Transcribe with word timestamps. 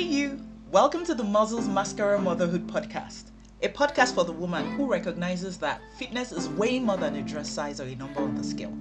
Hey, 0.00 0.06
you! 0.06 0.40
Welcome 0.72 1.04
to 1.04 1.14
the 1.14 1.22
Muscles 1.22 1.68
Mascara 1.68 2.18
Motherhood 2.18 2.66
Podcast, 2.66 3.24
a 3.62 3.68
podcast 3.68 4.14
for 4.14 4.24
the 4.24 4.32
woman 4.32 4.64
who 4.70 4.90
recognizes 4.90 5.58
that 5.58 5.82
fitness 5.98 6.32
is 6.32 6.48
way 6.48 6.78
more 6.78 6.96
than 6.96 7.16
a 7.16 7.22
dress 7.22 7.50
size 7.50 7.82
or 7.82 7.84
a 7.84 7.94
number 7.94 8.22
on 8.22 8.34
the 8.34 8.42
scale, 8.42 8.72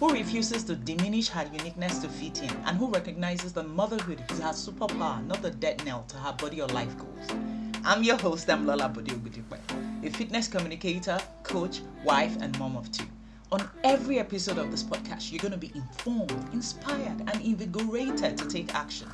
who 0.00 0.08
refuses 0.14 0.64
to 0.64 0.74
diminish 0.74 1.28
her 1.28 1.46
uniqueness 1.52 1.98
to 1.98 2.08
fit 2.08 2.42
in, 2.42 2.48
and 2.64 2.78
who 2.78 2.88
recognizes 2.88 3.52
that 3.52 3.68
motherhood 3.68 4.24
is 4.30 4.38
her 4.38 4.54
superpower, 4.54 5.22
not 5.26 5.42
the 5.42 5.50
death 5.50 5.84
knell 5.84 6.06
to 6.08 6.16
her 6.16 6.32
body 6.38 6.62
or 6.62 6.68
life 6.68 6.96
goals. 6.96 7.38
I'm 7.84 8.02
your 8.02 8.16
host, 8.16 8.48
I'm 8.48 8.66
Lola 8.66 8.88
Bodiogudipe, 8.88 9.58
a 10.02 10.08
fitness 10.08 10.48
communicator, 10.48 11.18
coach, 11.42 11.82
wife, 12.02 12.38
and 12.40 12.58
mom 12.58 12.78
of 12.78 12.90
two. 12.90 13.04
On 13.52 13.68
every 13.84 14.18
episode 14.18 14.56
of 14.56 14.70
this 14.70 14.82
podcast, 14.82 15.30
you're 15.30 15.38
going 15.38 15.52
to 15.52 15.58
be 15.58 15.70
informed, 15.74 16.32
inspired, 16.54 17.20
and 17.20 17.34
invigorated 17.42 18.38
to 18.38 18.48
take 18.48 18.74
action 18.74 19.06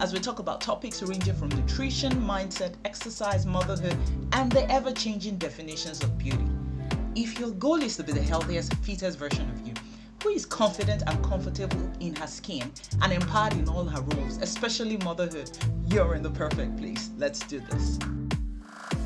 as 0.00 0.12
we 0.12 0.18
talk 0.18 0.40
about 0.40 0.60
topics 0.60 1.00
ranging 1.00 1.32
from 1.32 1.48
nutrition, 1.50 2.10
mindset, 2.14 2.74
exercise, 2.84 3.46
motherhood, 3.46 3.96
and 4.32 4.50
the 4.50 4.68
ever 4.68 4.90
changing 4.90 5.36
definitions 5.36 6.02
of 6.02 6.18
beauty. 6.18 6.44
If 7.14 7.38
your 7.38 7.52
goal 7.52 7.80
is 7.80 7.96
to 7.98 8.02
be 8.02 8.10
the 8.10 8.20
healthiest, 8.20 8.74
fittest 8.78 9.16
version 9.16 9.48
of 9.48 9.64
you, 9.64 9.74
who 10.24 10.30
is 10.30 10.44
confident 10.44 11.04
and 11.06 11.24
comfortable 11.24 11.88
in 12.00 12.16
her 12.16 12.26
skin 12.26 12.72
and 13.00 13.12
empowered 13.12 13.52
in 13.52 13.68
all 13.68 13.84
her 13.84 14.02
roles, 14.02 14.38
especially 14.38 14.96
motherhood, 14.96 15.56
you're 15.86 16.16
in 16.16 16.22
the 16.24 16.32
perfect 16.32 16.76
place. 16.78 17.10
Let's 17.16 17.38
do 17.46 17.60
this. 17.70 18.00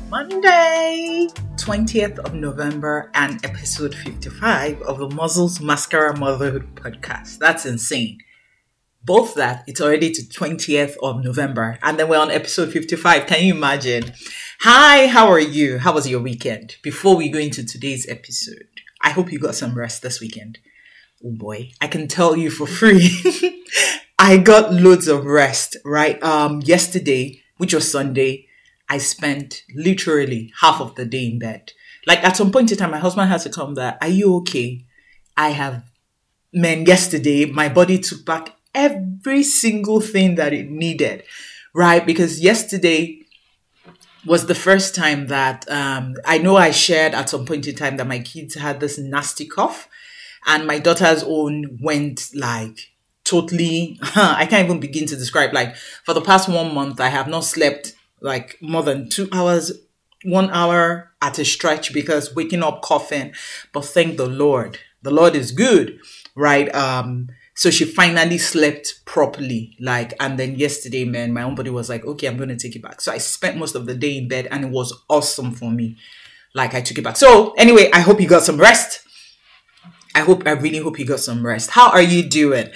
Monday, 0.09 1.27
20th 1.57 2.17
of 2.25 2.33
November, 2.33 3.11
and 3.13 3.45
episode 3.45 3.93
55 3.93 4.81
of 4.81 4.97
the 4.97 5.07
Muscles 5.07 5.61
Mascara 5.61 6.17
Motherhood 6.17 6.73
podcast. 6.73 7.37
That's 7.37 7.67
insane. 7.67 8.17
Both 9.03 9.35
that, 9.35 9.63
it's 9.67 9.79
already 9.79 10.09
to 10.09 10.23
20th 10.23 10.95
of 11.03 11.23
November, 11.23 11.77
and 11.83 11.99
then 11.99 12.09
we're 12.09 12.17
on 12.17 12.31
episode 12.31 12.71
55. 12.71 13.27
Can 13.27 13.45
you 13.45 13.53
imagine? 13.53 14.11
Hi, 14.61 15.05
how 15.05 15.27
are 15.27 15.39
you? 15.39 15.77
How 15.77 15.93
was 15.93 16.09
your 16.09 16.21
weekend? 16.21 16.77
Before 16.81 17.15
we 17.15 17.29
go 17.29 17.37
into 17.37 17.63
today's 17.63 18.09
episode, 18.09 18.67
I 19.03 19.11
hope 19.11 19.31
you 19.31 19.37
got 19.37 19.53
some 19.53 19.77
rest 19.77 20.01
this 20.01 20.19
weekend. 20.19 20.57
Oh 21.23 21.33
boy, 21.33 21.69
I 21.81 21.87
can 21.87 22.07
tell 22.07 22.35
you 22.35 22.49
for 22.49 22.65
free. 22.65 23.11
I 24.19 24.37
got 24.37 24.73
loads 24.73 25.07
of 25.07 25.25
rest, 25.25 25.77
right? 25.85 26.21
Um, 26.23 26.61
yesterday, 26.65 27.43
which 27.57 27.75
was 27.75 27.91
Sunday, 27.91 28.47
I 28.89 28.97
spent 28.97 29.63
literally 29.75 30.51
half 30.61 30.81
of 30.81 30.95
the 30.95 31.05
day 31.05 31.27
in 31.27 31.39
bed. 31.39 31.71
Like 32.07 32.23
at 32.23 32.35
some 32.35 32.51
point 32.51 32.71
in 32.71 32.77
time, 32.77 32.91
my 32.91 32.97
husband 32.97 33.29
had 33.29 33.41
to 33.41 33.49
come 33.49 33.75
that, 33.75 33.97
are 34.01 34.07
you 34.07 34.35
okay? 34.37 34.85
I 35.37 35.49
have, 35.49 35.83
men 36.51 36.85
yesterday, 36.85 37.45
my 37.45 37.69
body 37.69 37.99
took 37.99 38.25
back 38.25 38.55
every 38.73 39.43
single 39.43 40.01
thing 40.01 40.35
that 40.35 40.53
it 40.53 40.69
needed, 40.69 41.23
right? 41.73 42.03
Because 42.05 42.41
yesterday 42.41 43.19
was 44.25 44.47
the 44.47 44.55
first 44.55 44.95
time 44.95 45.27
that, 45.27 45.69
um, 45.69 46.15
I 46.25 46.39
know 46.39 46.57
I 46.57 46.71
shared 46.71 47.13
at 47.13 47.29
some 47.29 47.45
point 47.45 47.67
in 47.67 47.75
time 47.75 47.97
that 47.97 48.07
my 48.07 48.19
kids 48.19 48.55
had 48.55 48.79
this 48.79 48.97
nasty 48.97 49.45
cough 49.45 49.87
and 50.47 50.65
my 50.65 50.79
daughter's 50.79 51.23
own 51.23 51.77
went 51.81 52.29
like 52.33 52.79
totally, 53.23 53.99
I 54.15 54.47
can't 54.47 54.65
even 54.65 54.79
begin 54.79 55.05
to 55.07 55.15
describe. 55.15 55.53
Like 55.53 55.75
for 55.75 56.13
the 56.13 56.21
past 56.21 56.49
one 56.49 56.73
month, 56.73 56.99
I 56.99 57.09
have 57.09 57.27
not 57.27 57.43
slept 57.43 57.93
like 58.21 58.57
more 58.61 58.83
than 58.83 59.09
two 59.09 59.27
hours, 59.31 59.71
one 60.23 60.49
hour 60.51 61.11
at 61.21 61.39
a 61.39 61.45
stretch 61.45 61.93
because 61.93 62.35
waking 62.35 62.63
up 62.63 62.81
coughing. 62.81 63.33
But 63.73 63.85
thank 63.85 64.17
the 64.17 64.27
Lord. 64.27 64.79
The 65.01 65.11
Lord 65.11 65.35
is 65.35 65.51
good, 65.51 65.99
right? 66.35 66.73
Um, 66.75 67.29
so 67.59 67.69
she 67.69 67.83
finally 67.83 68.37
slept 68.37 69.01
properly. 69.05 69.75
Like, 69.81 70.13
and 70.19 70.39
then 70.39 70.55
yesterday, 70.55 71.03
man, 71.03 71.33
my 71.33 71.43
own 71.43 71.55
body 71.55 71.69
was 71.69 71.89
like, 71.89 72.05
okay, 72.05 72.27
I'm 72.27 72.37
to 72.37 72.55
take 72.55 72.75
it 72.75 72.81
back. 72.81 73.01
So 73.01 73.11
I 73.11 73.17
spent 73.17 73.57
most 73.57 73.75
of 73.75 73.85
the 73.85 73.95
day 73.95 74.17
in 74.17 74.27
bed 74.27 74.47
and 74.49 74.63
it 74.63 74.71
was 74.71 74.93
awesome 75.09 75.51
for 75.51 75.69
me. 75.69 75.97
Like, 76.53 76.73
I 76.73 76.81
took 76.81 76.97
it 76.97 77.03
back. 77.03 77.17
So 77.17 77.51
anyway, 77.57 77.89
I 77.93 77.99
hope 77.99 78.21
you 78.21 78.27
got 78.27 78.43
some 78.43 78.57
rest. 78.57 79.01
I 80.15 80.21
hope, 80.21 80.47
I 80.47 80.51
really 80.51 80.79
hope 80.79 80.97
you 80.99 81.05
got 81.05 81.19
some 81.19 81.45
rest. 81.45 81.71
How 81.71 81.91
are 81.91 82.01
you 82.01 82.23
doing? 82.23 82.69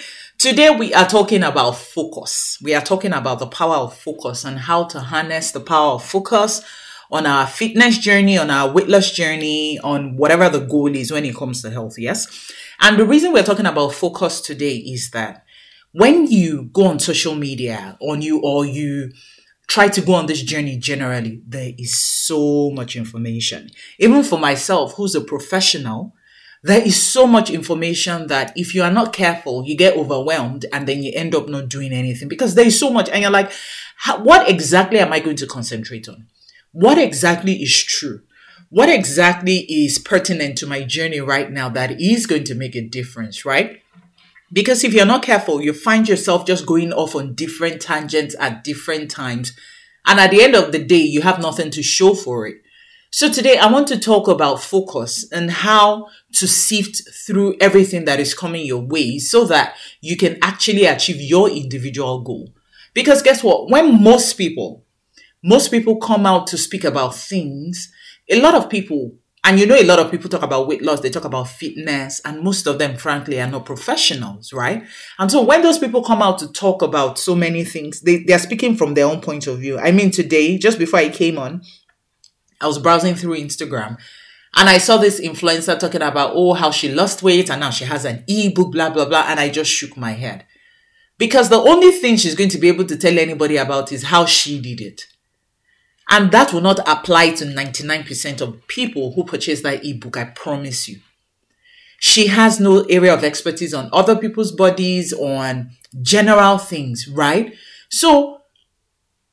Today 0.44 0.70
we 0.72 0.94
are 0.94 1.08
talking 1.08 1.42
about 1.42 1.78
focus. 1.78 2.58
We 2.62 2.76
are 2.76 2.82
talking 2.82 3.14
about 3.14 3.40
the 3.40 3.48
power 3.48 3.76
of 3.76 3.98
focus 3.98 4.44
and 4.44 4.60
how 4.60 4.84
to 4.88 5.00
harness 5.00 5.52
the 5.52 5.62
power 5.62 5.94
of 5.94 6.04
focus 6.04 6.62
on 7.10 7.26
our 7.26 7.48
fitness 7.48 7.98
journey, 7.98 8.38
on 8.38 8.52
our 8.52 8.70
weight 8.70 8.90
loss 8.90 9.10
journey, 9.12 9.80
on 9.80 10.18
whatever 10.18 10.50
the 10.50 10.60
goal 10.60 10.94
is 10.94 11.14
when 11.14 11.24
it 11.24 11.34
comes 11.34 11.62
to 11.62 11.70
health. 11.70 11.96
Yes. 11.98 12.52
And 12.82 13.00
the 13.00 13.06
reason 13.06 13.32
we're 13.32 13.44
talking 13.44 13.66
about 13.66 13.94
focus 13.94 14.42
today 14.42 14.76
is 14.76 15.12
that 15.12 15.46
when 15.94 16.28
you 16.28 16.64
go 16.74 16.88
on 16.88 17.00
social 17.00 17.36
media 17.36 17.98
on 18.02 18.22
you 18.22 18.42
or 18.42 18.66
you 18.66 19.14
try 19.70 19.88
to 19.88 20.02
go 20.02 20.16
on 20.16 20.26
this 20.26 20.42
journey 20.42 20.76
generally, 20.76 21.42
there 21.48 21.72
is 21.78 21.98
so 21.98 22.70
much 22.72 22.98
information. 22.98 23.70
Even 23.98 24.24
for 24.24 24.38
myself, 24.38 24.96
who's 24.96 25.16
a 25.16 25.22
professional, 25.22 26.14
there 26.64 26.82
is 26.82 27.02
so 27.02 27.28
much 27.28 27.50
information 27.50 28.28
that 28.28 28.54
if 28.56 28.74
you 28.74 28.84
are 28.84 28.92
not 28.92 29.12
careful, 29.12 29.66
you 29.66 29.76
get 29.76 29.98
overwhelmed 29.98 30.66
and 30.72 30.88
then 30.88 31.04
you 31.04 31.12
end 31.14 31.36
up 31.36 31.50
not 31.50 31.68
doing 31.68 31.92
anything 31.92 32.30
because 32.30 32.56
there 32.56 32.66
is 32.66 32.80
so 32.80 32.90
much. 32.90 33.10
And 33.10 33.22
you're 33.22 33.32
like, 33.32 33.52
what 34.20 34.50
exactly 34.50 35.00
am 35.00 35.12
I 35.12 35.20
going 35.20 35.36
to 35.38 35.48
concentrate 35.48 36.08
on? 36.08 36.28
What 36.72 36.98
exactly 36.98 37.62
is 37.62 37.84
true? 37.84 38.22
What 38.70 38.90
exactly 38.90 39.66
is 39.70 40.00
pertinent 40.00 40.58
to 40.60 40.66
my 40.66 40.84
journey 40.84 41.20
right 41.20 41.52
now 41.52 41.68
that 41.70 42.00
is 42.02 42.26
going 42.26 42.46
to 42.46 42.56
make 42.56 42.76
a 42.76 42.82
difference, 42.82 43.46
right? 43.46 43.82
Because 44.52 44.84
if 44.84 44.94
you're 44.94 45.06
not 45.06 45.24
careful, 45.24 45.62
you 45.62 45.74
find 45.74 46.08
yourself 46.08 46.46
just 46.46 46.66
going 46.66 46.94
off 46.94 47.14
on 47.14 47.36
different 47.36 47.82
tangents 47.82 48.36
at 48.40 48.64
different 48.64 49.12
times. 49.12 49.52
And 50.06 50.20
at 50.20 50.32
the 50.32 50.42
end 50.42 50.56
of 50.56 50.72
the 50.72 50.84
day, 50.84 51.02
you 51.02 51.22
have 51.22 51.42
nothing 51.42 51.72
to 51.72 51.84
show 51.84 52.14
for 52.14 52.48
it. 52.48 52.58
So 53.16 53.32
today 53.32 53.60
I 53.60 53.72
want 53.72 53.88
to 53.90 54.00
talk 54.00 54.28
about 54.28 54.64
focus 54.64 55.32
and 55.32 55.52
how 55.52 56.08
to 56.32 56.48
sift 56.48 57.04
through 57.28 57.56
everything 57.62 58.06
that 58.06 58.20
is 58.20 58.34
coming 58.34 58.66
your 58.66 58.82
way 58.82 59.20
so 59.20 59.46
that 59.46 59.76
you 60.02 60.18
can 60.18 60.40
actually 60.42 60.86
achieve 60.86 61.22
your 61.22 61.48
individual 61.48 62.22
goal. 62.22 62.56
Because 62.96 63.22
guess 63.22 63.44
what? 63.44 63.70
When 63.70 64.02
most 64.02 64.34
people, 64.34 64.84
most 65.44 65.70
people 65.70 65.98
come 65.98 66.26
out 66.26 66.48
to 66.48 66.58
speak 66.58 66.84
about 66.86 67.14
things, 67.14 67.94
a 68.32 68.42
lot 68.42 68.56
of 68.56 68.68
people, 68.68 69.12
and 69.44 69.60
you 69.60 69.68
know, 69.68 69.76
a 69.76 69.84
lot 69.84 70.00
of 70.00 70.10
people 70.10 70.28
talk 70.28 70.42
about 70.42 70.68
weight 70.68 70.82
loss, 70.82 71.02
they 71.02 71.12
talk 71.12 71.26
about 71.26 71.50
fitness, 71.50 72.20
and 72.26 72.42
most 72.42 72.66
of 72.66 72.80
them, 72.80 72.98
frankly, 72.98 73.40
are 73.40 73.46
not 73.46 73.68
professionals, 73.68 74.52
right? 74.54 74.86
And 75.20 75.30
so 75.30 75.44
when 75.44 75.62
those 75.62 75.78
people 75.78 76.02
come 76.02 76.24
out 76.24 76.40
to 76.40 76.52
talk 76.52 76.82
about 76.82 77.20
so 77.20 77.36
many 77.36 77.64
things, 77.64 78.02
they, 78.02 78.24
they're 78.24 78.40
speaking 78.40 78.76
from 78.76 78.96
their 78.96 79.06
own 79.06 79.22
point 79.22 79.46
of 79.46 79.60
view. 79.60 79.78
I 79.78 79.92
mean, 79.92 80.10
today, 80.10 80.58
just 80.58 80.80
before 80.80 80.98
I 80.98 81.10
came 81.10 81.38
on, 81.38 81.62
I 82.62 82.68
was 82.68 82.80
browsing 82.80 83.16
through 83.16 83.38
Instagram 83.38 83.98
and 84.56 84.70
I 84.70 84.78
saw 84.78 84.98
this 84.98 85.20
influencer 85.20 85.80
talking 85.80 86.02
about, 86.02 86.34
oh, 86.36 86.54
how 86.54 86.72
she 86.72 86.92
lost 86.94 87.24
weight 87.24 87.50
and 87.50 87.60
now 87.62 87.72
she 87.72 87.86
has 87.86 88.06
an 88.06 88.24
ebook, 88.28 88.72
blah, 88.72 88.92
blah, 88.92 89.06
blah. 89.06 89.26
And 89.28 89.40
I 89.40 89.50
just 89.50 89.72
shook 89.72 89.98
my 89.98 90.12
head. 90.12 90.46
Because 91.18 91.50
the 91.50 91.60
only 91.60 91.92
thing 91.92 92.18
she's 92.18 92.36
going 92.36 92.50
to 92.50 92.58
be 92.58 92.68
able 92.68 92.86
to 92.86 92.98
tell 92.98 93.18
anybody 93.18 93.58
about 93.58 93.92
is 93.92 94.04
how 94.04 94.26
she 94.26 94.60
did 94.60 94.80
it. 94.80 95.08
And 96.10 96.32
that 96.32 96.54
will 96.54 96.62
not 96.62 96.80
apply 96.88 97.32
to 97.32 97.46
99% 97.46 98.42
of 98.42 98.68
people 98.68 99.14
who 99.14 99.24
purchase 99.24 99.62
that 99.62 99.86
ebook, 99.86 100.18
I 100.18 100.26
promise 100.26 100.88
you. 100.88 101.00
She 102.00 102.28
has 102.28 102.60
no 102.60 102.82
area 102.84 103.14
of 103.14 103.24
expertise 103.24 103.74
on 103.74 103.90
other 103.94 104.18
people's 104.18 104.52
bodies, 104.52 105.14
on 105.14 105.72
general 106.02 106.58
things, 106.58 107.08
right? 107.08 107.56
So 107.90 108.42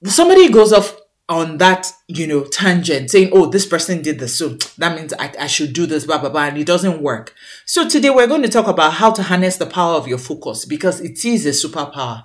somebody 0.04 0.50
goes 0.50 0.72
off 0.72 0.97
on 1.30 1.58
that, 1.58 1.92
you 2.08 2.26
know, 2.26 2.42
tangent 2.42 3.08
saying, 3.08 3.30
oh, 3.32 3.46
this 3.46 3.64
person 3.64 4.02
did 4.02 4.18
this. 4.18 4.36
So 4.36 4.58
that 4.78 4.96
means 4.96 5.14
I, 5.14 5.32
I 5.38 5.46
should 5.46 5.72
do 5.72 5.86
this, 5.86 6.04
blah, 6.04 6.18
blah, 6.18 6.28
blah. 6.28 6.46
And 6.46 6.58
it 6.58 6.66
doesn't 6.66 7.00
work. 7.00 7.34
So 7.64 7.88
today 7.88 8.10
we're 8.10 8.26
going 8.26 8.42
to 8.42 8.48
talk 8.48 8.66
about 8.66 8.94
how 8.94 9.12
to 9.12 9.22
harness 9.22 9.56
the 9.56 9.66
power 9.66 9.94
of 9.94 10.08
your 10.08 10.18
focus 10.18 10.64
because 10.64 11.00
it 11.00 11.24
is 11.24 11.46
a 11.46 11.50
superpower 11.50 12.24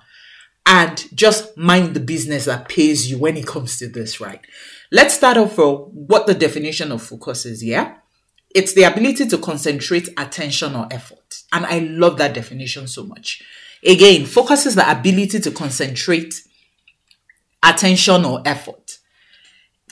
and 0.65 1.05
just 1.13 1.55
mind 1.55 1.93
the 1.93 1.99
business 1.99 2.45
that 2.45 2.67
pays 2.67 3.09
you 3.09 3.19
when 3.19 3.37
it 3.37 3.45
comes 3.45 3.77
to 3.77 3.87
this, 3.87 4.19
right? 4.19 4.41
Let's 4.91 5.13
start 5.13 5.37
off 5.37 5.53
for 5.53 5.85
what 5.85 6.25
the 6.25 6.33
definition 6.33 6.91
of 6.91 7.03
focus 7.03 7.45
is. 7.45 7.63
Yeah. 7.63 7.97
It's 8.55 8.73
the 8.73 8.83
ability 8.83 9.27
to 9.27 9.37
concentrate 9.37 10.09
attention 10.17 10.75
or 10.75 10.87
effort. 10.89 11.43
And 11.53 11.67
I 11.67 11.79
love 11.79 12.17
that 12.17 12.33
definition 12.33 12.87
so 12.87 13.03
much. 13.03 13.43
Again, 13.85 14.25
focus 14.25 14.65
is 14.65 14.73
the 14.73 14.89
ability 14.89 15.41
to 15.41 15.51
concentrate 15.51 16.41
attention 17.65 18.25
or 18.25 18.41
effort. 18.45 18.84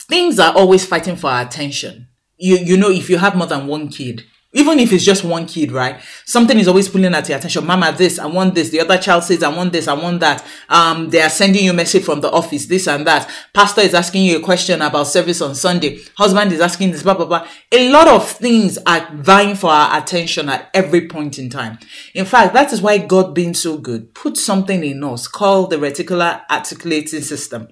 Things 0.08 0.38
are 0.38 0.54
always 0.54 0.84
fighting 0.86 1.16
for 1.16 1.28
our 1.28 1.42
attention. 1.42 2.08
You, 2.36 2.56
you 2.56 2.76
know, 2.76 2.90
if 2.90 3.08
you 3.08 3.18
have 3.18 3.36
more 3.36 3.46
than 3.46 3.66
one 3.66 3.88
kid, 3.88 4.24
even 4.54 4.78
if 4.78 4.92
it's 4.92 5.04
just 5.04 5.24
one 5.24 5.46
kid, 5.46 5.72
right? 5.72 6.00
Something 6.24 6.58
is 6.58 6.68
always 6.68 6.88
pulling 6.88 7.12
at 7.12 7.28
your 7.28 7.38
attention. 7.38 7.66
Mama, 7.66 7.92
this, 7.96 8.20
I 8.20 8.26
want 8.26 8.54
this. 8.54 8.70
The 8.70 8.80
other 8.80 8.98
child 8.98 9.24
says, 9.24 9.42
I 9.42 9.48
want 9.48 9.72
this, 9.72 9.88
I 9.88 9.94
want 9.94 10.20
that. 10.20 10.46
Um, 10.68 11.10
they 11.10 11.20
are 11.20 11.28
sending 11.28 11.64
you 11.64 11.72
a 11.72 11.74
message 11.74 12.04
from 12.04 12.20
the 12.20 12.30
office, 12.30 12.66
this 12.66 12.86
and 12.86 13.04
that. 13.06 13.28
Pastor 13.52 13.80
is 13.80 13.94
asking 13.94 14.24
you 14.26 14.38
a 14.38 14.40
question 14.40 14.80
about 14.80 15.08
service 15.08 15.40
on 15.40 15.56
Sunday. 15.56 15.98
Husband 16.16 16.52
is 16.52 16.60
asking 16.60 16.92
this, 16.92 17.02
blah, 17.02 17.14
blah, 17.14 17.26
blah. 17.26 17.48
A 17.72 17.90
lot 17.90 18.06
of 18.06 18.28
things 18.30 18.78
are 18.86 19.08
vying 19.14 19.56
for 19.56 19.70
our 19.70 19.98
attention 20.00 20.48
at 20.48 20.70
every 20.72 21.08
point 21.08 21.38
in 21.38 21.50
time. 21.50 21.78
In 22.14 22.24
fact, 22.24 22.54
that 22.54 22.72
is 22.72 22.80
why 22.80 22.98
God 22.98 23.34
being 23.34 23.54
so 23.54 23.76
good 23.76 24.14
put 24.14 24.36
something 24.36 24.84
in 24.84 25.02
us 25.02 25.26
called 25.26 25.70
the 25.70 25.76
reticular 25.76 26.42
activating 26.48 27.22
system. 27.22 27.68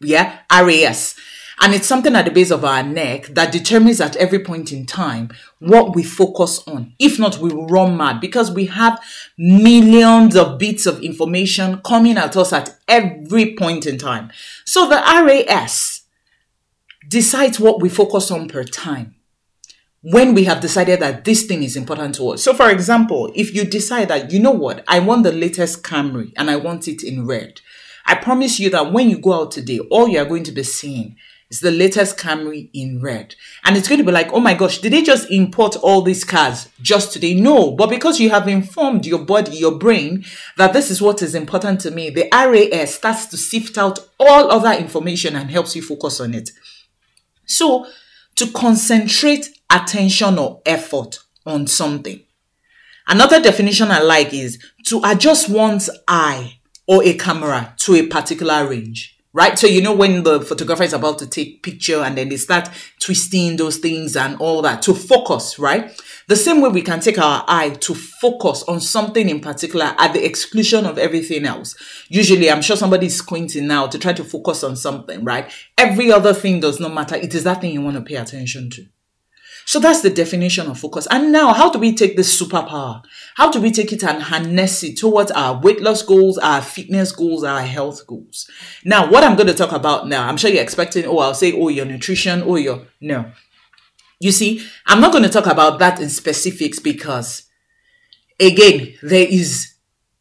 Yeah, 0.00 0.38
RAS. 0.50 1.16
And 1.60 1.74
it's 1.74 1.88
something 1.88 2.14
at 2.14 2.24
the 2.24 2.30
base 2.30 2.52
of 2.52 2.64
our 2.64 2.84
neck 2.84 3.26
that 3.28 3.50
determines 3.50 4.00
at 4.00 4.14
every 4.16 4.38
point 4.38 4.72
in 4.72 4.86
time 4.86 5.30
what 5.58 5.96
we 5.96 6.04
focus 6.04 6.62
on. 6.68 6.94
If 7.00 7.18
not, 7.18 7.38
we 7.38 7.52
will 7.52 7.66
run 7.66 7.96
mad 7.96 8.20
because 8.20 8.50
we 8.52 8.66
have 8.66 9.02
millions 9.36 10.36
of 10.36 10.58
bits 10.58 10.86
of 10.86 11.02
information 11.02 11.80
coming 11.84 12.16
at 12.16 12.36
us 12.36 12.52
at 12.52 12.78
every 12.86 13.56
point 13.56 13.86
in 13.86 13.98
time. 13.98 14.30
So 14.64 14.88
the 14.88 14.96
RAS 14.96 16.02
decides 17.08 17.58
what 17.58 17.82
we 17.82 17.88
focus 17.88 18.30
on 18.30 18.48
per 18.48 18.62
time 18.62 19.16
when 20.02 20.32
we 20.32 20.44
have 20.44 20.60
decided 20.60 21.00
that 21.00 21.24
this 21.24 21.44
thing 21.44 21.64
is 21.64 21.76
important 21.76 22.14
to 22.14 22.30
us. 22.30 22.42
So, 22.42 22.54
for 22.54 22.70
example, 22.70 23.32
if 23.34 23.52
you 23.52 23.64
decide 23.64 24.08
that, 24.08 24.30
you 24.30 24.38
know 24.38 24.52
what, 24.52 24.84
I 24.86 25.00
want 25.00 25.24
the 25.24 25.32
latest 25.32 25.82
Camry 25.82 26.32
and 26.36 26.48
I 26.48 26.56
want 26.56 26.86
it 26.86 27.02
in 27.02 27.26
red, 27.26 27.60
I 28.08 28.14
promise 28.14 28.58
you 28.58 28.70
that 28.70 28.90
when 28.90 29.10
you 29.10 29.18
go 29.18 29.34
out 29.34 29.50
today, 29.50 29.80
all 29.90 30.08
you 30.08 30.18
are 30.18 30.24
going 30.24 30.44
to 30.44 30.52
be 30.52 30.62
seeing 30.62 31.16
is 31.50 31.60
the 31.60 31.70
latest 31.70 32.16
Camry 32.16 32.70
in 32.72 33.02
red. 33.02 33.34
And 33.64 33.76
it's 33.76 33.86
going 33.86 33.98
to 33.98 34.04
be 34.04 34.12
like, 34.12 34.32
oh 34.32 34.40
my 34.40 34.54
gosh, 34.54 34.78
did 34.78 34.94
they 34.94 35.02
just 35.02 35.30
import 35.30 35.76
all 35.76 36.00
these 36.00 36.24
cars 36.24 36.68
just 36.80 37.12
today? 37.12 37.34
No, 37.34 37.72
but 37.72 37.90
because 37.90 38.18
you 38.18 38.30
have 38.30 38.48
informed 38.48 39.04
your 39.04 39.18
body, 39.20 39.56
your 39.58 39.78
brain, 39.78 40.24
that 40.56 40.72
this 40.72 40.90
is 40.90 41.02
what 41.02 41.20
is 41.20 41.34
important 41.34 41.80
to 41.82 41.90
me, 41.90 42.08
the 42.08 42.28
RAS 42.32 42.94
starts 42.94 43.26
to 43.26 43.36
sift 43.36 43.76
out 43.76 43.98
all 44.18 44.50
other 44.50 44.72
information 44.72 45.36
and 45.36 45.50
helps 45.50 45.76
you 45.76 45.82
focus 45.82 46.18
on 46.18 46.32
it. 46.32 46.50
So, 47.44 47.86
to 48.36 48.50
concentrate 48.52 49.48
attention 49.70 50.38
or 50.38 50.62
effort 50.64 51.18
on 51.44 51.66
something. 51.66 52.22
Another 53.06 53.40
definition 53.40 53.90
I 53.90 54.00
like 54.00 54.32
is 54.32 54.58
to 54.84 55.00
adjust 55.04 55.48
one's 55.50 55.90
eye 56.06 56.57
or 56.88 57.04
a 57.04 57.14
camera 57.14 57.74
to 57.76 57.94
a 57.94 58.06
particular 58.06 58.66
range 58.66 59.18
right? 59.32 59.58
So 59.58 59.66
you 59.66 59.82
know 59.82 59.94
when 59.94 60.24
the 60.24 60.40
photographer 60.40 60.82
is 60.82 60.92
about 60.92 61.18
to 61.18 61.26
take 61.26 61.62
picture 61.62 62.02
and 62.02 62.18
then 62.18 62.28
they 62.28 62.36
start 62.36 62.70
twisting 62.98 63.56
those 63.56 63.76
things 63.76 64.16
and 64.16 64.36
all 64.40 64.62
that 64.62 64.82
to 64.82 64.94
focus, 64.94 65.58
right? 65.58 65.92
The 66.26 66.34
same 66.36 66.60
way 66.60 66.70
we 66.70 66.82
can 66.82 67.00
take 67.00 67.18
our 67.18 67.44
eye 67.46 67.70
to 67.70 67.94
focus 67.94 68.64
on 68.64 68.80
something 68.80 69.28
in 69.28 69.40
particular 69.40 69.94
at 69.98 70.12
the 70.12 70.24
exclusion 70.24 70.86
of 70.86 70.98
everything 70.98 71.44
else. 71.44 71.76
Usually, 72.08 72.50
I'm 72.50 72.62
sure 72.62 72.76
somebody 72.76 73.06
is 73.06 73.16
squinting 73.16 73.66
now 73.66 73.86
to 73.86 73.98
try 73.98 74.12
to 74.12 74.24
focus 74.24 74.64
on 74.64 74.76
something, 74.76 75.24
right? 75.24 75.50
Every 75.76 76.10
other 76.10 76.34
thing 76.34 76.60
does 76.60 76.80
not 76.80 76.92
matter. 76.92 77.14
It 77.14 77.34
is 77.34 77.44
that 77.44 77.60
thing 77.60 77.72
you 77.72 77.82
want 77.82 77.96
to 77.96 78.02
pay 78.02 78.16
attention 78.16 78.70
to. 78.70 78.86
So 79.68 79.78
that's 79.78 80.00
the 80.00 80.08
definition 80.08 80.66
of 80.66 80.80
focus. 80.80 81.06
And 81.10 81.30
now, 81.30 81.52
how 81.52 81.68
do 81.68 81.78
we 81.78 81.94
take 81.94 82.16
this 82.16 82.40
superpower? 82.40 83.02
How 83.34 83.50
do 83.50 83.60
we 83.60 83.70
take 83.70 83.92
it 83.92 84.02
and 84.02 84.22
harness 84.22 84.82
it 84.82 84.96
towards 84.96 85.30
our 85.32 85.60
weight 85.60 85.82
loss 85.82 86.00
goals, 86.00 86.38
our 86.38 86.62
fitness 86.62 87.12
goals, 87.12 87.44
our 87.44 87.60
health 87.60 88.06
goals? 88.06 88.48
Now, 88.82 89.10
what 89.10 89.24
I'm 89.24 89.36
going 89.36 89.46
to 89.46 89.52
talk 89.52 89.72
about 89.72 90.08
now, 90.08 90.26
I'm 90.26 90.38
sure 90.38 90.50
you're 90.50 90.62
expecting, 90.62 91.04
oh, 91.04 91.18
I'll 91.18 91.34
say, 91.34 91.52
oh, 91.52 91.68
your 91.68 91.84
nutrition, 91.84 92.44
oh, 92.46 92.56
your, 92.56 92.86
no. 93.02 93.30
You 94.20 94.32
see, 94.32 94.66
I'm 94.86 95.02
not 95.02 95.12
going 95.12 95.24
to 95.24 95.28
talk 95.28 95.44
about 95.44 95.78
that 95.80 96.00
in 96.00 96.08
specifics 96.08 96.78
because, 96.78 97.42
again, 98.40 98.94
there 99.02 99.26
is 99.28 99.74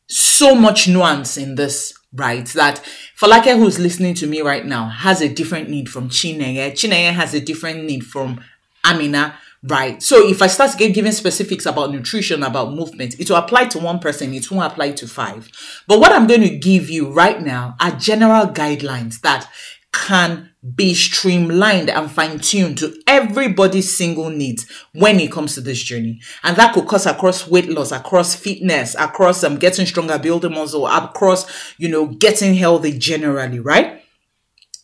so 0.07 0.55
much 0.55 0.89
nuance 0.89 1.37
in 1.37 1.55
this 1.55 1.93
right? 2.13 2.45
That 2.47 2.83
Folake, 3.19 3.55
who's 3.57 3.79
listening 3.79 4.15
to 4.15 4.27
me 4.27 4.41
right 4.41 4.65
now, 4.65 4.89
has 4.89 5.21
a 5.21 5.29
different 5.29 5.69
need 5.69 5.87
from 5.87 6.09
Chineye. 6.09 6.71
Chineye 6.71 7.11
has 7.11 7.33
a 7.33 7.41
different 7.41 7.83
need 7.83 8.05
from 8.05 8.41
Amina, 8.87 9.37
right? 9.63 10.01
So 10.01 10.27
if 10.27 10.41
I 10.41 10.47
start 10.47 10.77
giving 10.77 11.11
specifics 11.11 11.65
about 11.65 11.91
nutrition, 11.91 12.43
about 12.43 12.73
movement, 12.73 13.19
it 13.19 13.29
will 13.29 13.37
apply 13.37 13.65
to 13.65 13.79
one 13.79 13.99
person, 13.99 14.33
it 14.33 14.49
won't 14.49 14.71
apply 14.71 14.91
to 14.91 15.07
five. 15.07 15.49
But 15.87 15.99
what 15.99 16.11
I'm 16.11 16.27
going 16.27 16.41
to 16.41 16.57
give 16.57 16.89
you 16.89 17.11
right 17.11 17.41
now 17.41 17.75
are 17.79 17.91
general 17.91 18.47
guidelines 18.47 19.21
that 19.21 19.49
can 19.91 20.51
be 20.75 20.93
streamlined 20.93 21.89
and 21.89 22.11
fine 22.11 22.39
tuned 22.39 22.77
to 22.77 22.93
everybody's 23.07 23.95
single 23.95 24.29
needs 24.29 24.65
when 24.93 25.19
it 25.19 25.31
comes 25.31 25.55
to 25.55 25.61
this 25.61 25.81
journey. 25.81 26.19
And 26.43 26.57
that 26.57 26.73
could 26.73 26.87
cause 26.87 27.05
across 27.05 27.47
weight 27.47 27.69
loss, 27.69 27.91
across 27.91 28.35
fitness, 28.35 28.95
across 28.95 29.43
um, 29.43 29.57
getting 29.57 29.85
stronger, 29.85 30.19
building 30.19 30.53
muscle, 30.53 30.87
across, 30.87 31.73
you 31.77 31.89
know, 31.89 32.07
getting 32.07 32.53
healthy 32.53 32.97
generally, 32.97 33.59
right? 33.59 34.03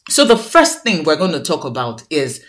So 0.10 0.26
the 0.26 0.38
first 0.38 0.84
thing 0.84 1.04
we're 1.04 1.16
going 1.16 1.32
to 1.32 1.44
talk 1.44 1.66
about 1.66 2.04
is 2.10 2.44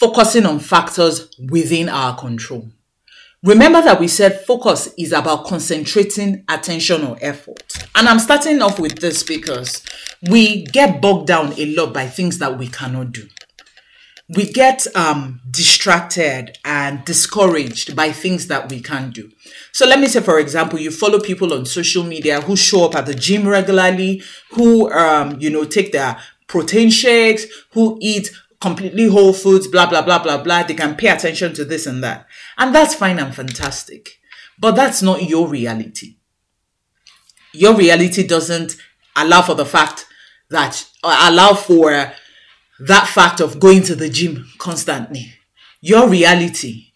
focusing 0.00 0.46
on 0.46 0.58
factors 0.58 1.30
within 1.50 1.90
our 1.90 2.16
control. 2.16 2.66
Remember 3.42 3.82
that 3.82 4.00
we 4.00 4.08
said 4.08 4.40
focus 4.46 4.88
is 4.98 5.12
about 5.12 5.44
concentrating 5.44 6.42
attention 6.48 7.04
or 7.04 7.18
effort. 7.20 7.72
And 7.94 8.08
I'm 8.08 8.18
starting 8.18 8.62
off 8.62 8.78
with 8.80 8.98
this 8.98 9.22
because 9.22 9.84
we 10.30 10.64
get 10.64 11.02
bogged 11.02 11.26
down 11.26 11.52
a 11.58 11.74
lot 11.74 11.92
by 11.92 12.06
things 12.06 12.38
that 12.38 12.58
we 12.58 12.68
cannot 12.68 13.12
do. 13.12 13.28
We 14.34 14.50
get 14.50 14.86
um, 14.96 15.40
distracted 15.50 16.56
and 16.64 17.04
discouraged 17.04 17.94
by 17.94 18.12
things 18.12 18.46
that 18.46 18.70
we 18.70 18.80
can't 18.80 19.12
do. 19.12 19.30
So 19.72 19.86
let 19.86 20.00
me 20.00 20.06
say, 20.06 20.20
for 20.20 20.38
example, 20.38 20.78
you 20.78 20.90
follow 20.90 21.18
people 21.18 21.52
on 21.52 21.66
social 21.66 22.04
media 22.04 22.40
who 22.40 22.56
show 22.56 22.86
up 22.86 22.94
at 22.94 23.06
the 23.06 23.14
gym 23.14 23.46
regularly, 23.46 24.22
who, 24.52 24.90
um, 24.92 25.38
you 25.40 25.50
know, 25.50 25.64
take 25.64 25.92
their 25.92 26.16
protein 26.46 26.90
shakes, 26.90 27.46
who 27.72 27.98
eat 28.00 28.30
completely 28.60 29.08
whole 29.08 29.32
foods, 29.32 29.66
blah, 29.66 29.88
blah, 29.88 30.02
blah, 30.02 30.22
blah, 30.22 30.42
blah. 30.42 30.62
They 30.62 30.74
can 30.74 30.96
pay 30.96 31.08
attention 31.08 31.54
to 31.54 31.64
this 31.64 31.86
and 31.86 32.02
that. 32.04 32.26
And 32.58 32.74
that's 32.74 32.94
fine 32.94 33.18
and 33.18 33.34
fantastic. 33.34 34.20
But 34.58 34.76
that's 34.76 35.02
not 35.02 35.22
your 35.22 35.48
reality. 35.48 36.16
Your 37.52 37.74
reality 37.74 38.26
doesn't 38.26 38.76
allow 39.16 39.42
for 39.42 39.54
the 39.54 39.66
fact 39.66 40.06
that, 40.50 40.86
allow 41.02 41.54
for 41.54 42.12
that 42.80 43.06
fact 43.06 43.40
of 43.40 43.58
going 43.58 43.82
to 43.84 43.94
the 43.94 44.08
gym 44.08 44.46
constantly. 44.58 45.34
Your 45.80 46.08
reality 46.08 46.92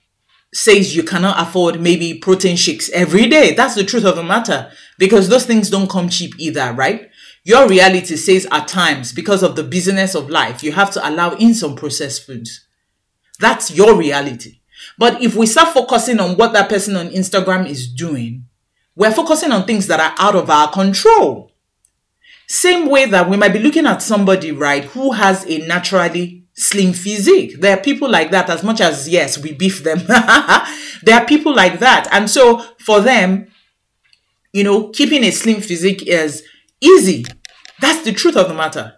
says 0.53 0.95
you 0.95 1.03
cannot 1.03 1.41
afford 1.41 1.81
maybe 1.81 2.19
protein 2.19 2.57
shakes 2.57 2.89
every 2.91 3.27
day. 3.27 3.55
That's 3.55 3.75
the 3.75 3.85
truth 3.85 4.05
of 4.05 4.17
the 4.17 4.23
matter 4.23 4.71
because 4.99 5.29
those 5.29 5.47
things 5.47 5.69
don't 5.69 5.91
come 5.91 6.09
cheap 6.09 6.35
either, 6.39 6.73
right? 6.73 7.11
Your 7.45 7.69
reality 7.69 8.17
says 8.17 8.47
at 8.51 8.69
times, 8.69 9.13
because 9.13 9.43
of 9.43 9.55
the 9.55 9.63
busyness 9.63 10.15
of 10.15 10.31
life, 10.31 10.63
you 10.63 10.73
have 10.73 10.91
to 10.93 11.09
allow 11.09 11.35
in 11.35 11.53
some 11.53 11.77
processed 11.77 12.27
foods. 12.27 12.67
That's 13.39 13.71
your 13.71 13.97
reality. 13.97 14.61
But 14.99 15.23
if 15.23 15.37
we 15.37 15.47
start 15.47 15.75
focusing 15.75 16.21
on 16.21 16.37
what 16.37 16.55
that 16.55 16.71
person 16.71 16.97
on 16.97 17.11
Instagram 17.11 17.69
is 17.69 17.87
doing, 17.87 18.47
we're 18.97 19.13
focusing 19.13 19.53
on 19.53 19.67
things 19.67 19.87
that 19.89 20.01
are 20.01 20.15
out 20.19 20.35
of 20.37 20.49
our 20.49 20.71
control. 20.71 21.51
Same 22.47 22.89
way 22.89 23.07
that 23.07 23.29
we 23.29 23.37
might 23.37 23.53
be 23.53 23.59
looking 23.59 23.87
at 23.87 24.03
somebody, 24.03 24.51
right, 24.53 24.85
who 24.85 25.13
has 25.13 25.45
a 25.47 25.59
naturally 25.67 26.45
slim 26.55 26.93
physique. 26.93 27.61
There 27.61 27.77
are 27.77 27.83
people 27.83 28.09
like 28.09 28.31
that, 28.31 28.49
as 28.49 28.63
much 28.63 28.81
as, 28.81 29.09
yes, 29.09 29.37
we 29.37 29.53
beef 29.53 29.83
them. 29.83 29.99
there 31.03 31.21
are 31.21 31.27
people 31.27 31.55
like 31.55 31.81
that. 31.81 32.09
And 32.11 32.31
so 32.31 32.59
for 32.79 33.01
them, 33.01 33.49
you 34.53 34.63
know, 34.63 34.89
keeping 34.91 35.25
a 35.25 35.31
slim 35.31 35.61
physique 35.61 36.07
is 36.07 36.45
Easy. 36.85 37.25
That's 37.81 38.05
the 38.05 38.13
truth 38.13 38.37
of 38.37 38.49
the 38.49 38.55
matter. 38.55 38.95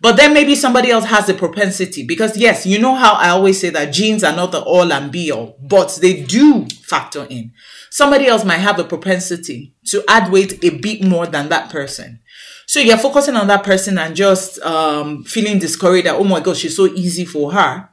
But 0.00 0.16
then 0.16 0.32
maybe 0.32 0.54
somebody 0.54 0.90
else 0.90 1.06
has 1.06 1.28
a 1.28 1.34
propensity 1.34 2.06
because 2.06 2.36
yes, 2.36 2.64
you 2.64 2.78
know 2.78 2.94
how 2.94 3.14
I 3.14 3.30
always 3.30 3.60
say 3.60 3.70
that 3.70 3.92
genes 3.92 4.22
are 4.22 4.34
not 4.34 4.52
the 4.52 4.60
all 4.60 4.92
and 4.92 5.10
be 5.10 5.32
all, 5.32 5.58
but 5.60 5.98
they 6.00 6.22
do 6.22 6.66
factor 6.82 7.26
in. 7.28 7.52
Somebody 7.90 8.26
else 8.26 8.44
might 8.44 8.58
have 8.58 8.78
a 8.78 8.84
propensity 8.84 9.74
to 9.86 10.04
add 10.08 10.30
weight 10.30 10.62
a 10.62 10.70
bit 10.70 11.02
more 11.02 11.26
than 11.26 11.48
that 11.48 11.70
person. 11.70 12.20
So 12.66 12.80
you're 12.80 12.98
focusing 12.98 13.34
on 13.34 13.48
that 13.48 13.64
person 13.64 13.98
and 13.98 14.14
just 14.14 14.60
um, 14.60 15.24
feeling 15.24 15.58
discouraged 15.58 16.06
that, 16.06 16.14
oh 16.14 16.24
my 16.24 16.40
gosh, 16.40 16.58
she's 16.58 16.76
so 16.76 16.86
easy 16.86 17.24
for 17.24 17.52
her. 17.52 17.88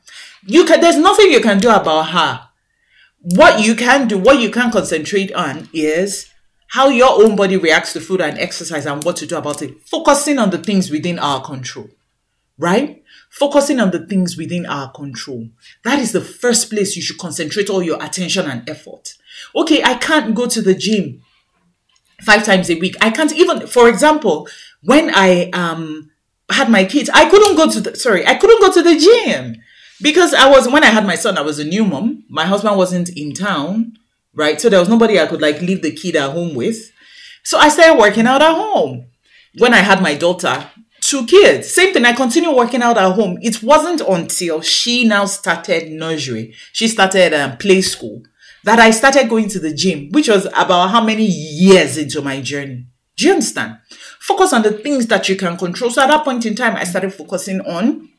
You 0.46 0.65
can, 0.65 0.82
there's 0.82 0.98
nothing 0.98 1.32
you 1.32 1.39
can 1.39 1.58
do 1.58 1.72
about 1.72 2.10
her. 2.10 2.42
What 3.22 3.65
you 3.65 3.74
can 3.74 4.08
do, 4.08 4.20
what 4.20 4.39
you 4.39 4.51
can 4.51 4.70
concentrate 4.70 5.34
on 5.34 5.70
is 5.74 6.30
how 6.75 6.89
your 6.89 7.24
own 7.24 7.38
body 7.38 7.55
reacts 7.55 7.94
to 7.94 8.01
food 8.01 8.20
and 8.20 8.38
exercise 8.38 8.86
and 8.86 9.01
what 9.05 9.15
to 9.15 9.25
do 9.25 9.38
about 9.38 9.62
it. 9.62 9.82
Focusing 9.88 10.38
on 10.38 10.50
the 10.50 10.58
things 10.58 10.91
within 10.91 11.17
our 11.17 11.41
control, 11.41 11.88
right? 12.58 13.01
Focusing 13.29 13.79
on 13.79 13.91
the 13.91 14.05
things 14.05 14.36
within 14.36 14.65
our 14.65 14.91
control. 14.91 15.48
That 15.86 16.00
is 16.00 16.12
the 16.12 16.20
first 16.20 16.70
place 16.70 16.98
you 16.98 17.01
should 17.01 17.17
concentrate 17.17 17.70
all 17.70 17.82
your 17.82 18.03
attention 18.03 18.51
and 18.51 18.70
effort. 18.70 19.13
Okay, 19.55 19.82
I 19.86 19.94
can't 19.94 20.36
go 20.36 20.48
to 20.48 20.62
the 20.62 20.75
gym 20.75 21.22
five 22.22 22.44
times 22.44 22.70
a 22.70 22.77
week. 22.77 22.98
I 23.00 23.10
can't 23.10 23.32
even, 23.32 23.67
for 23.67 23.88
example, 23.88 24.50
when 24.84 25.12
I 25.15 25.50
um 25.51 26.12
had 26.51 26.70
my 26.70 26.84
kids, 26.84 27.10
I 27.13 27.29
couldn't 27.29 27.55
go 27.55 27.72
to 27.72 27.79
the 27.79 27.96
sorry, 27.96 28.27
I 28.27 28.36
couldn't 28.36 28.60
go 28.60 28.74
to 28.74 28.84
the 28.84 28.98
gym. 28.98 29.55
Because 30.01 30.34
I 30.34 30.50
was 30.50 30.67
when 30.67 30.84
I 30.84 30.88
had 30.88 31.08
my 31.08 31.15
son, 31.15 31.38
I 31.38 31.41
was 31.41 31.58
a 31.58 31.63
new 31.63 31.86
mom. 31.86 32.25
My 32.27 32.44
husband 32.46 32.75
wasn't 32.75 33.08
in 33.15 33.34
town, 33.34 33.98
right? 34.36 34.60
So 34.60 34.70
there 34.70 34.80
was 34.80 34.89
nobody 34.89 35.20
I 35.20 35.27
could 35.27 35.42
like 35.42 35.62
leave 35.62 35.82
the 35.82 35.92
kid 35.92 36.15
at 36.15 36.32
home 36.32 36.56
with. 36.56 36.92
So 37.44 37.58
I 37.58 37.70
started 37.70 38.00
working 38.00 38.27
out 38.27 38.42
at 38.42 38.54
home. 38.54 39.08
When 39.58 39.74
I 39.74 39.77
had 39.77 40.01
my 40.01 40.15
daughter, 40.15 40.70
two 41.01 41.25
kids, 41.25 41.74
same 41.74 41.94
thing. 41.94 42.06
I 42.06 42.13
continued 42.13 42.56
working 42.56 42.82
out 42.82 42.98
at 42.98 43.13
home. 43.13 43.38
It 43.42 43.63
wasn't 43.63 44.01
until 44.01 44.62
she 44.62 45.08
now 45.08 45.25
started 45.25 45.92
nursery, 45.92 46.54
she 46.74 46.88
started 46.88 47.34
um, 47.34 47.58
play 47.58 47.82
school, 47.82 48.22
that 48.63 48.80
I 48.80 48.92
started 48.92 49.30
going 49.30 49.48
to 49.50 49.60
the 49.60 49.74
gym, 49.74 50.10
which 50.12 50.27
was 50.27 50.46
about 50.48 50.89
how 50.89 51.04
many 51.04 51.25
years 51.25 51.98
into 51.98 52.22
my 52.22 52.42
journey. 52.42 52.88
Do 53.15 53.25
you 53.27 53.34
understand? 53.34 53.77
Focus 54.20 54.51
on 54.51 54.63
the 54.63 54.72
things 54.72 55.08
that 55.08 55.30
you 55.30 55.36
can 55.36 55.56
control. 55.56 55.89
So 55.89 56.01
at 56.01 56.08
that 56.08 56.25
point 56.25 56.46
in 56.46 56.56
time, 56.56 56.75
I 56.75 56.84
started 56.84 57.13
focusing 57.13 57.62
on 57.62 58.10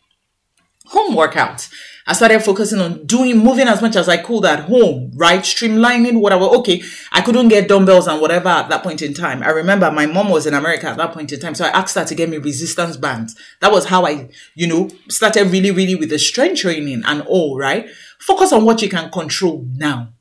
home 0.86 1.14
workouts. 1.14 1.70
I 2.08 2.12
started 2.12 2.40
focusing 2.40 2.80
on 2.80 3.04
doing, 3.04 3.38
moving 3.38 3.66
as 3.66 3.82
much 3.82 3.96
as 3.96 4.08
I 4.08 4.18
could 4.18 4.44
at 4.44 4.60
home, 4.60 5.10
right? 5.16 5.40
Streamlining 5.40 6.20
whatever. 6.20 6.44
Okay, 6.44 6.82
I 7.10 7.20
couldn't 7.20 7.48
get 7.48 7.68
dumbbells 7.68 8.06
and 8.06 8.20
whatever 8.20 8.48
at 8.48 8.68
that 8.68 8.84
point 8.84 9.02
in 9.02 9.12
time. 9.12 9.42
I 9.42 9.48
remember 9.48 9.90
my 9.90 10.06
mom 10.06 10.28
was 10.28 10.46
in 10.46 10.54
America 10.54 10.88
at 10.88 10.98
that 10.98 11.12
point 11.12 11.32
in 11.32 11.40
time. 11.40 11.56
So 11.56 11.64
I 11.64 11.70
asked 11.70 11.96
her 11.96 12.04
to 12.04 12.14
get 12.14 12.28
me 12.28 12.38
resistance 12.38 12.96
bands. 12.96 13.34
That 13.60 13.72
was 13.72 13.86
how 13.86 14.06
I, 14.06 14.28
you 14.54 14.68
know, 14.68 14.88
started 15.08 15.50
really, 15.50 15.72
really 15.72 15.96
with 15.96 16.10
the 16.10 16.18
strength 16.18 16.60
training 16.60 17.02
and 17.04 17.22
all, 17.22 17.58
right? 17.58 17.88
Focus 18.20 18.52
on 18.52 18.64
what 18.64 18.82
you 18.82 18.88
can 18.88 19.10
control 19.10 19.66
now, 19.74 20.12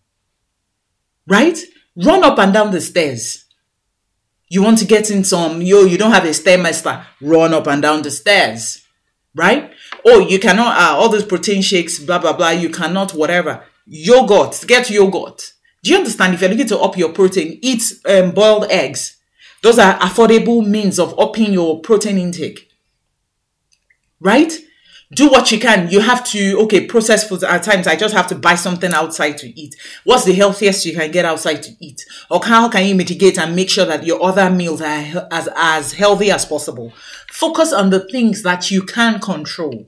right? 1.27 1.57
Run 1.95 2.23
up 2.23 2.39
and 2.39 2.51
down 2.51 2.71
the 2.71 2.81
stairs. 2.81 3.45
You 4.47 4.63
want 4.63 4.79
to 4.79 4.85
get 4.85 5.09
in 5.11 5.23
some, 5.23 5.61
yo, 5.61 5.83
you 5.83 5.97
don't 5.97 6.11
have 6.11 6.25
a 6.25 6.29
stairmaster. 6.29 7.03
Run 7.21 7.53
up 7.53 7.67
and 7.67 7.81
down 7.81 8.01
the 8.01 8.11
stairs, 8.11 8.84
right? 9.35 9.71
oh, 10.05 10.19
you 10.19 10.39
cannot, 10.39 10.77
uh, 10.77 10.95
all 10.95 11.09
those 11.09 11.25
protein 11.25 11.61
shakes, 11.61 11.99
blah, 11.99 12.19
blah, 12.19 12.33
blah, 12.33 12.51
you 12.51 12.69
cannot, 12.69 13.13
whatever. 13.13 13.63
Yogurt, 13.87 14.63
get 14.67 14.89
yogurt. 14.89 15.53
Do 15.83 15.91
you 15.91 15.97
understand? 15.97 16.33
If 16.33 16.41
you're 16.41 16.49
looking 16.49 16.67
to 16.67 16.79
up 16.79 16.97
your 16.97 17.11
protein, 17.11 17.59
eat 17.61 17.83
um, 18.05 18.31
boiled 18.31 18.65
eggs. 18.69 19.17
Those 19.61 19.79
are 19.79 19.97
affordable 19.99 20.65
means 20.65 20.99
of 20.99 21.17
upping 21.19 21.53
your 21.53 21.81
protein 21.81 22.17
intake. 22.17 22.69
Right? 24.19 24.53
Do 25.15 25.29
what 25.29 25.51
you 25.51 25.59
can. 25.59 25.89
You 25.89 26.01
have 26.01 26.23
to, 26.25 26.59
okay, 26.63 26.85
process 26.85 27.27
foods 27.27 27.43
at 27.43 27.63
times. 27.63 27.87
I 27.87 27.95
just 27.95 28.13
have 28.13 28.27
to 28.27 28.35
buy 28.35 28.55
something 28.55 28.91
outside 28.91 29.37
to 29.39 29.59
eat. 29.59 29.75
What's 30.03 30.25
the 30.25 30.33
healthiest 30.33 30.85
you 30.85 30.93
can 30.93 31.09
get 31.11 31.25
outside 31.25 31.63
to 31.63 31.71
eat? 31.79 32.05
Or 32.29 32.43
how 32.43 32.69
can 32.69 32.85
you 32.85 32.95
mitigate 32.95 33.39
and 33.39 33.55
make 33.55 33.69
sure 33.69 33.85
that 33.85 34.05
your 34.05 34.21
other 34.21 34.49
meals 34.49 34.81
are 34.81 35.27
as, 35.31 35.49
as 35.55 35.93
healthy 35.93 36.31
as 36.31 36.45
possible? 36.45 36.91
Focus 37.31 37.71
on 37.71 37.89
the 37.89 38.01
things 38.01 38.43
that 38.43 38.69
you 38.69 38.83
can 38.83 39.19
control, 39.19 39.87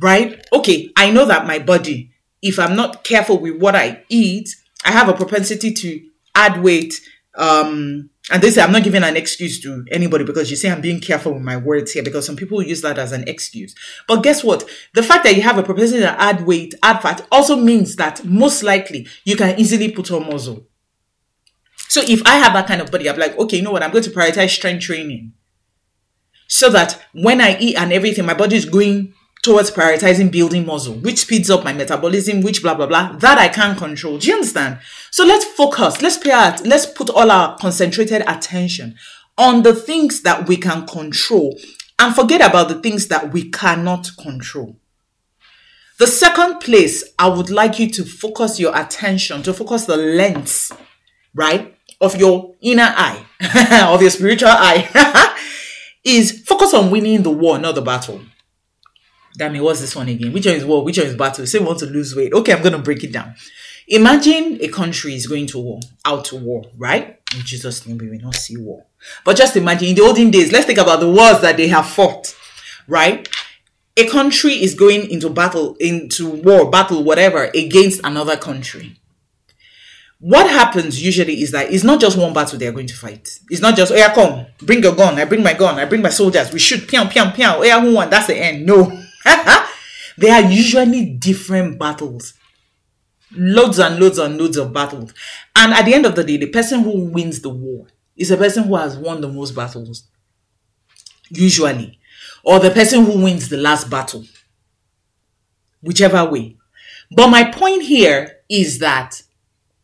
right? 0.00 0.44
Okay, 0.52 0.90
I 0.96 1.10
know 1.10 1.26
that 1.26 1.46
my 1.46 1.58
body, 1.60 2.10
if 2.42 2.58
I'm 2.58 2.76
not 2.76 3.04
careful 3.04 3.38
with 3.38 3.60
what 3.60 3.76
I 3.76 4.04
eat, 4.08 4.54
I 4.84 4.90
have 4.90 5.08
a 5.08 5.14
propensity 5.14 5.72
to 5.72 6.00
add 6.34 6.62
weight, 6.62 7.00
um, 7.36 8.10
and 8.30 8.42
they 8.42 8.50
say 8.50 8.60
I'm 8.60 8.72
not 8.72 8.82
giving 8.82 9.04
an 9.04 9.16
excuse 9.16 9.60
to 9.60 9.84
anybody 9.90 10.24
because 10.24 10.50
you 10.50 10.56
say 10.56 10.70
I'm 10.70 10.80
being 10.80 11.00
careful 11.00 11.34
with 11.34 11.42
my 11.42 11.56
words 11.56 11.92
here 11.92 12.02
because 12.02 12.26
some 12.26 12.34
people 12.34 12.60
use 12.60 12.82
that 12.82 12.98
as 12.98 13.12
an 13.12 13.28
excuse. 13.28 13.74
But 14.08 14.22
guess 14.22 14.42
what? 14.42 14.68
The 14.94 15.02
fact 15.02 15.24
that 15.24 15.36
you 15.36 15.42
have 15.42 15.58
a 15.58 15.62
propensity 15.62 16.00
to 16.00 16.20
add 16.20 16.44
weight, 16.44 16.74
add 16.82 17.02
fat 17.02 17.26
also 17.30 17.56
means 17.56 17.94
that 17.96 18.24
most 18.24 18.64
likely 18.64 19.06
you 19.24 19.36
can 19.36 19.58
easily 19.60 19.92
put 19.92 20.10
on 20.10 20.26
muscle. 20.26 20.66
So 21.88 22.02
if 22.02 22.26
I 22.26 22.36
have 22.36 22.52
that 22.54 22.66
kind 22.66 22.80
of 22.80 22.90
body, 22.90 23.08
I'm 23.08 23.18
like, 23.18 23.38
okay, 23.38 23.58
you 23.58 23.62
know 23.62 23.70
what? 23.70 23.84
I'm 23.84 23.92
going 23.92 24.04
to 24.04 24.10
prioritize 24.10 24.50
strength 24.50 24.82
training 24.82 25.32
so 26.48 26.68
that 26.70 27.00
when 27.12 27.40
I 27.40 27.56
eat 27.58 27.76
and 27.76 27.92
everything, 27.92 28.26
my 28.26 28.34
body 28.34 28.56
is 28.56 28.64
going 28.64 29.14
towards 29.46 29.70
prioritizing 29.70 30.30
building 30.30 30.66
muscle, 30.66 30.94
which 30.94 31.20
speeds 31.20 31.48
up 31.48 31.64
my 31.64 31.72
metabolism, 31.72 32.42
which 32.42 32.60
blah 32.62 32.74
blah 32.74 32.86
blah. 32.86 33.12
That 33.12 33.38
I 33.38 33.48
can't 33.48 33.78
control. 33.78 34.18
Do 34.18 34.26
you 34.26 34.34
understand? 34.34 34.80
So 35.10 35.24
let's 35.24 35.44
focus. 35.44 36.02
Let's 36.02 36.18
pay 36.18 36.32
out. 36.32 36.66
Let's 36.66 36.84
put 36.84 37.08
all 37.08 37.30
our 37.30 37.56
concentrated 37.56 38.22
attention 38.26 38.96
on 39.38 39.62
the 39.62 39.74
things 39.74 40.22
that 40.22 40.48
we 40.48 40.56
can 40.56 40.86
control 40.86 41.56
and 41.98 42.14
forget 42.14 42.46
about 42.46 42.68
the 42.68 42.80
things 42.80 43.08
that 43.08 43.32
we 43.32 43.50
cannot 43.50 44.10
control. 44.20 44.76
The 45.98 46.06
second 46.06 46.58
place 46.60 47.04
I 47.18 47.28
would 47.28 47.48
like 47.48 47.78
you 47.78 47.88
to 47.92 48.04
focus 48.04 48.60
your 48.60 48.76
attention, 48.76 49.42
to 49.44 49.54
focus 49.54 49.86
the 49.86 49.96
lens, 49.96 50.72
right, 51.34 51.74
of 52.00 52.16
your 52.16 52.54
inner 52.60 52.92
eye, 52.94 53.24
of 53.88 54.02
your 54.02 54.10
spiritual 54.10 54.50
eye, 54.50 55.36
is 56.04 56.42
focus 56.42 56.74
on 56.74 56.90
winning 56.90 57.22
the 57.22 57.30
war, 57.30 57.58
not 57.58 57.76
the 57.76 57.82
battle. 57.82 58.20
Damn 59.36 59.54
it, 59.54 59.60
what's 59.60 59.80
this 59.80 59.94
one 59.94 60.08
again? 60.08 60.32
Which 60.32 60.46
one 60.46 60.54
is 60.54 60.64
war? 60.64 60.84
Which 60.84 60.98
one 60.98 61.06
is 61.06 61.14
battle? 61.14 61.46
Say 61.46 61.58
we 61.58 61.66
want 61.66 61.78
to 61.80 61.86
lose 61.86 62.16
weight. 62.16 62.32
Okay, 62.32 62.52
I'm 62.52 62.62
gonna 62.62 62.78
break 62.78 63.04
it 63.04 63.12
down. 63.12 63.34
Imagine 63.88 64.58
a 64.62 64.68
country 64.68 65.14
is 65.14 65.26
going 65.26 65.46
to 65.48 65.58
war, 65.58 65.80
out 66.04 66.24
to 66.26 66.36
war, 66.36 66.64
right? 66.76 67.20
In 67.36 67.42
Jesus' 67.42 67.86
name, 67.86 67.98
we 67.98 68.08
will 68.08 68.18
not 68.18 68.34
see 68.34 68.56
war. 68.56 68.84
But 69.24 69.36
just 69.36 69.56
imagine 69.56 69.88
in 69.88 69.94
the 69.94 70.02
olden 70.02 70.30
days, 70.30 70.50
let's 70.50 70.66
think 70.66 70.78
about 70.78 70.98
the 71.00 71.10
wars 71.10 71.40
that 71.42 71.56
they 71.56 71.68
have 71.68 71.86
fought, 71.86 72.34
right? 72.88 73.28
A 73.96 74.08
country 74.08 74.54
is 74.54 74.74
going 74.74 75.08
into 75.10 75.30
battle, 75.30 75.76
into 75.78 76.28
war, 76.28 76.68
battle, 76.68 77.04
whatever, 77.04 77.44
against 77.54 78.00
another 78.02 78.36
country. 78.36 78.98
What 80.18 80.50
happens 80.50 81.00
usually 81.00 81.42
is 81.42 81.52
that 81.52 81.70
it's 81.72 81.84
not 81.84 82.00
just 82.00 82.18
one 82.18 82.32
battle 82.32 82.58
they're 82.58 82.72
going 82.72 82.86
to 82.88 82.96
fight. 82.96 83.38
It's 83.50 83.60
not 83.60 83.76
just, 83.76 83.92
oh 83.92 83.96
yeah, 83.96 84.12
come, 84.12 84.46
bring 84.58 84.82
your 84.82 84.96
gun, 84.96 85.18
I 85.18 85.26
bring 85.26 85.42
my 85.42 85.52
gun, 85.52 85.78
I 85.78 85.84
bring 85.84 86.02
my 86.02 86.10
soldiers, 86.10 86.52
we 86.52 86.58
shoot, 86.58 86.88
piam, 86.88 87.08
piam, 87.08 87.32
piam, 87.32 87.58
oh 87.58 87.62
yeah, 87.62 87.80
who 87.80 87.94
won? 87.94 88.10
That's 88.10 88.26
the 88.26 88.36
end. 88.36 88.66
No. 88.66 89.04
they 90.18 90.30
are 90.30 90.42
usually 90.42 91.06
different 91.06 91.78
battles. 91.78 92.34
Loads 93.32 93.78
and 93.78 93.98
loads 93.98 94.18
and 94.18 94.38
loads 94.38 94.56
of 94.56 94.72
battles. 94.72 95.12
And 95.54 95.72
at 95.72 95.84
the 95.84 95.94
end 95.94 96.06
of 96.06 96.14
the 96.14 96.24
day, 96.24 96.36
the 96.36 96.46
person 96.48 96.82
who 96.82 97.06
wins 97.06 97.40
the 97.40 97.48
war 97.50 97.88
is 98.16 98.28
the 98.28 98.36
person 98.36 98.64
who 98.64 98.76
has 98.76 98.96
won 98.96 99.20
the 99.20 99.28
most 99.28 99.54
battles. 99.54 100.04
Usually. 101.30 101.98
Or 102.44 102.60
the 102.60 102.70
person 102.70 103.04
who 103.04 103.22
wins 103.22 103.48
the 103.48 103.56
last 103.56 103.90
battle. 103.90 104.24
Whichever 105.82 106.24
way. 106.30 106.56
But 107.10 107.28
my 107.28 107.50
point 107.50 107.82
here 107.82 108.38
is 108.48 108.78
that 108.78 109.22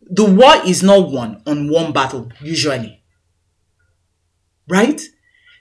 the 0.02 0.25
war 0.25 0.54
is 0.66 0.82
not 0.82 1.11
won 1.11 1.42
on 1.46 1.68
one 1.70 1.92
battle, 1.92 2.30
usually. 2.40 3.02
Right? 4.68 5.00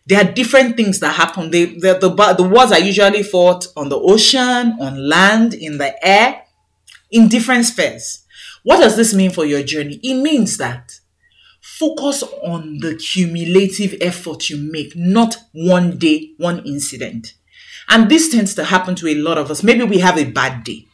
There 0.06 0.22
are 0.22 0.32
different 0.32 0.76
things 0.76 1.00
that 1.00 1.16
happen. 1.16 1.52
They, 1.52 1.66
the, 1.66 1.98
the, 2.00 2.34
the 2.38 2.48
wars 2.48 2.72
are 2.72 2.80
usually 2.80 3.24
fought 3.24 3.68
on 3.76 3.90
the 3.90 4.00
ocean, 4.00 4.78
on 4.80 5.08
land, 5.08 5.54
in 5.54 5.78
the 5.78 5.94
air, 6.06 6.44
in 7.12 7.28
different 7.28 7.66
spheres. 7.66 8.26
What 8.64 8.80
does 8.80 8.96
this 8.96 9.14
mean 9.14 9.32
for 9.32 9.46
your 9.46 9.64
journey? 9.64 10.00
It 10.04 10.22
means 10.22 10.58
that 10.58 11.00
focus 11.62 12.24
on 12.44 12.80
the 12.80 12.96
cumulative 12.96 13.96
effort 14.02 14.50
you 14.50 14.58
make, 14.58 14.96
not 14.96 15.38
one 15.54 15.98
day, 15.98 16.34
one 16.38 16.66
incident. 16.66 17.36
And 17.90 18.10
this 18.10 18.32
tends 18.32 18.56
to 18.56 18.66
happen 18.66 18.96
to 18.96 19.08
a 19.08 19.16
lot 19.16 19.38
of 19.38 19.52
us. 19.52 19.64
Maybe 19.64 19.84
we 19.84 20.00
have 20.00 20.18
a 20.18 20.26
bad 20.26 20.64
day 20.64 20.88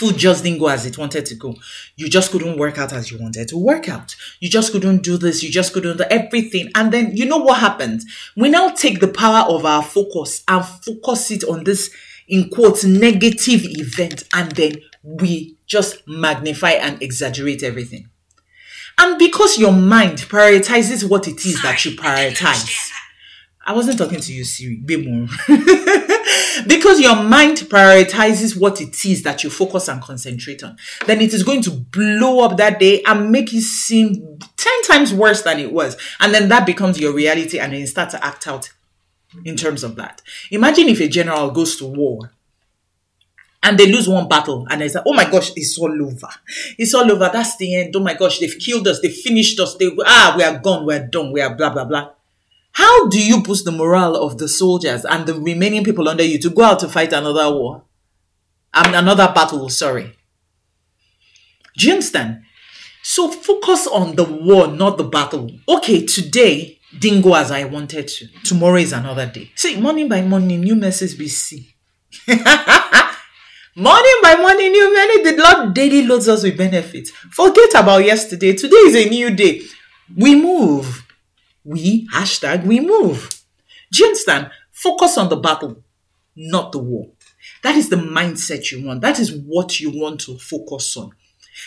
food 0.00 0.16
just 0.16 0.44
didn't 0.44 0.58
go 0.58 0.68
as 0.68 0.86
it 0.86 0.96
wanted 0.96 1.26
to 1.26 1.34
go. 1.34 1.54
You 1.94 2.08
just 2.08 2.32
couldn't 2.32 2.56
work 2.56 2.78
out 2.78 2.94
as 2.94 3.10
you 3.10 3.18
wanted 3.18 3.48
to 3.48 3.58
work 3.58 3.86
out. 3.86 4.16
You 4.40 4.48
just 4.48 4.72
couldn't 4.72 5.02
do 5.02 5.18
this. 5.18 5.42
You 5.42 5.50
just 5.50 5.74
couldn't 5.74 5.98
do 5.98 6.04
everything. 6.10 6.70
And 6.74 6.90
then 6.90 7.14
you 7.14 7.26
know 7.26 7.36
what 7.36 7.60
happened? 7.60 8.00
We 8.34 8.48
now 8.48 8.70
take 8.70 9.00
the 9.00 9.08
power 9.08 9.46
of 9.46 9.66
our 9.66 9.82
focus 9.82 10.42
and 10.48 10.64
focus 10.64 11.30
it 11.30 11.44
on 11.44 11.64
this, 11.64 11.90
in 12.26 12.48
quotes, 12.48 12.82
negative 12.82 13.60
event. 13.64 14.24
And 14.32 14.52
then 14.52 14.76
we 15.02 15.56
just 15.66 16.08
magnify 16.08 16.70
and 16.70 17.02
exaggerate 17.02 17.62
everything. 17.62 18.08
And 18.96 19.18
because 19.18 19.58
your 19.58 19.72
mind 19.72 20.18
prioritizes 20.18 21.08
what 21.08 21.28
it 21.28 21.44
is 21.44 21.62
that 21.62 21.84
you 21.84 21.90
prioritize. 21.92 22.90
I 23.66 23.74
wasn't 23.74 23.98
talking 23.98 24.20
to 24.20 24.32
you, 24.32 24.44
Siri. 24.44 24.82
More. 25.06 25.28
because 26.66 27.00
your 27.00 27.16
mind 27.16 27.58
prioritizes 27.58 28.58
what 28.58 28.80
it 28.80 29.04
is 29.04 29.22
that 29.22 29.44
you 29.44 29.50
focus 29.50 29.88
and 29.88 30.00
concentrate 30.00 30.62
on, 30.64 30.76
then 31.06 31.20
it 31.20 31.34
is 31.34 31.42
going 31.42 31.62
to 31.62 31.70
blow 31.70 32.40
up 32.40 32.56
that 32.56 32.80
day 32.80 33.02
and 33.04 33.30
make 33.30 33.52
it 33.52 33.62
seem 33.62 34.38
10 34.56 34.82
times 34.84 35.12
worse 35.12 35.42
than 35.42 35.58
it 35.58 35.72
was. 35.72 35.96
And 36.20 36.34
then 36.34 36.48
that 36.48 36.66
becomes 36.66 36.98
your 36.98 37.12
reality 37.12 37.58
and 37.58 37.72
then 37.72 37.80
you 37.80 37.86
start 37.86 38.10
to 38.10 38.24
act 38.24 38.46
out 38.48 38.70
in 39.44 39.56
terms 39.56 39.84
of 39.84 39.94
that. 39.96 40.22
Imagine 40.50 40.88
if 40.88 41.00
a 41.00 41.08
general 41.08 41.50
goes 41.50 41.76
to 41.76 41.86
war 41.86 42.32
and 43.62 43.78
they 43.78 43.92
lose 43.92 44.08
one 44.08 44.26
battle 44.26 44.66
and 44.70 44.80
they 44.80 44.88
say, 44.88 45.00
oh 45.06 45.12
my 45.12 45.30
gosh, 45.30 45.52
it's 45.54 45.78
all 45.78 46.02
over. 46.02 46.28
It's 46.78 46.94
all 46.94 47.10
over. 47.12 47.30
That's 47.30 47.56
the 47.58 47.76
end. 47.76 47.94
Oh 47.94 48.00
my 48.00 48.14
gosh, 48.14 48.38
they've 48.38 48.58
killed 48.58 48.88
us. 48.88 49.00
They 49.00 49.10
finished 49.10 49.60
us. 49.60 49.76
They, 49.76 49.90
ah, 50.04 50.34
we 50.36 50.42
are 50.42 50.58
gone. 50.58 50.86
We're 50.86 51.06
done. 51.06 51.30
We 51.30 51.42
are 51.42 51.54
blah, 51.54 51.70
blah, 51.70 51.84
blah. 51.84 52.10
How 52.72 53.08
do 53.08 53.22
you 53.22 53.42
boost 53.42 53.64
the 53.64 53.72
morale 53.72 54.16
of 54.16 54.38
the 54.38 54.48
soldiers 54.48 55.04
and 55.04 55.26
the 55.26 55.34
remaining 55.34 55.84
people 55.84 56.08
under 56.08 56.24
you 56.24 56.38
to 56.38 56.50
go 56.50 56.62
out 56.62 56.80
to 56.80 56.88
fight 56.88 57.12
another 57.12 57.52
war? 57.52 57.84
Um, 58.72 58.94
another 58.94 59.32
battle, 59.34 59.68
sorry. 59.68 60.16
Do 61.76 61.86
you 61.86 61.92
understand? 61.94 62.42
So 63.02 63.30
focus 63.30 63.86
on 63.86 64.14
the 64.16 64.24
war, 64.24 64.68
not 64.68 64.98
the 64.98 65.04
battle. 65.04 65.50
Okay, 65.68 66.04
today 66.04 66.78
didn't 66.98 67.22
go 67.22 67.34
as 67.34 67.50
I 67.50 67.64
wanted 67.64 68.08
to. 68.08 68.26
Tomorrow 68.44 68.76
is 68.76 68.92
another 68.92 69.26
day. 69.26 69.50
See, 69.54 69.80
morning 69.80 70.08
by 70.08 70.22
morning, 70.22 70.60
new 70.60 70.76
message 70.76 71.18
be 71.18 71.28
see. 71.28 71.74
morning 72.28 72.44
by 74.22 74.36
morning, 74.40 74.72
new 74.72 74.94
many 74.94 75.22
the 75.22 75.42
Lord 75.42 75.74
daily 75.74 76.06
loads 76.06 76.28
us 76.28 76.42
with 76.42 76.58
benefits. 76.58 77.10
Forget 77.10 77.70
about 77.74 78.04
yesterday. 78.04 78.54
Today 78.54 78.76
is 78.76 79.06
a 79.06 79.08
new 79.08 79.30
day. 79.34 79.62
We 80.16 80.34
move. 80.34 81.06
We 81.64 82.08
hashtag 82.08 82.64
we 82.64 82.80
move. 82.80 83.42
Do 83.92 84.02
you 84.02 84.06
understand? 84.06 84.50
Focus 84.72 85.18
on 85.18 85.28
the 85.28 85.36
battle, 85.36 85.82
not 86.36 86.72
the 86.72 86.78
war. 86.78 87.10
That 87.62 87.76
is 87.76 87.88
the 87.88 87.96
mindset 87.96 88.70
you 88.72 88.86
want. 88.86 89.02
That 89.02 89.18
is 89.18 89.32
what 89.32 89.80
you 89.80 89.90
want 89.90 90.20
to 90.22 90.38
focus 90.38 90.96
on. 90.96 91.12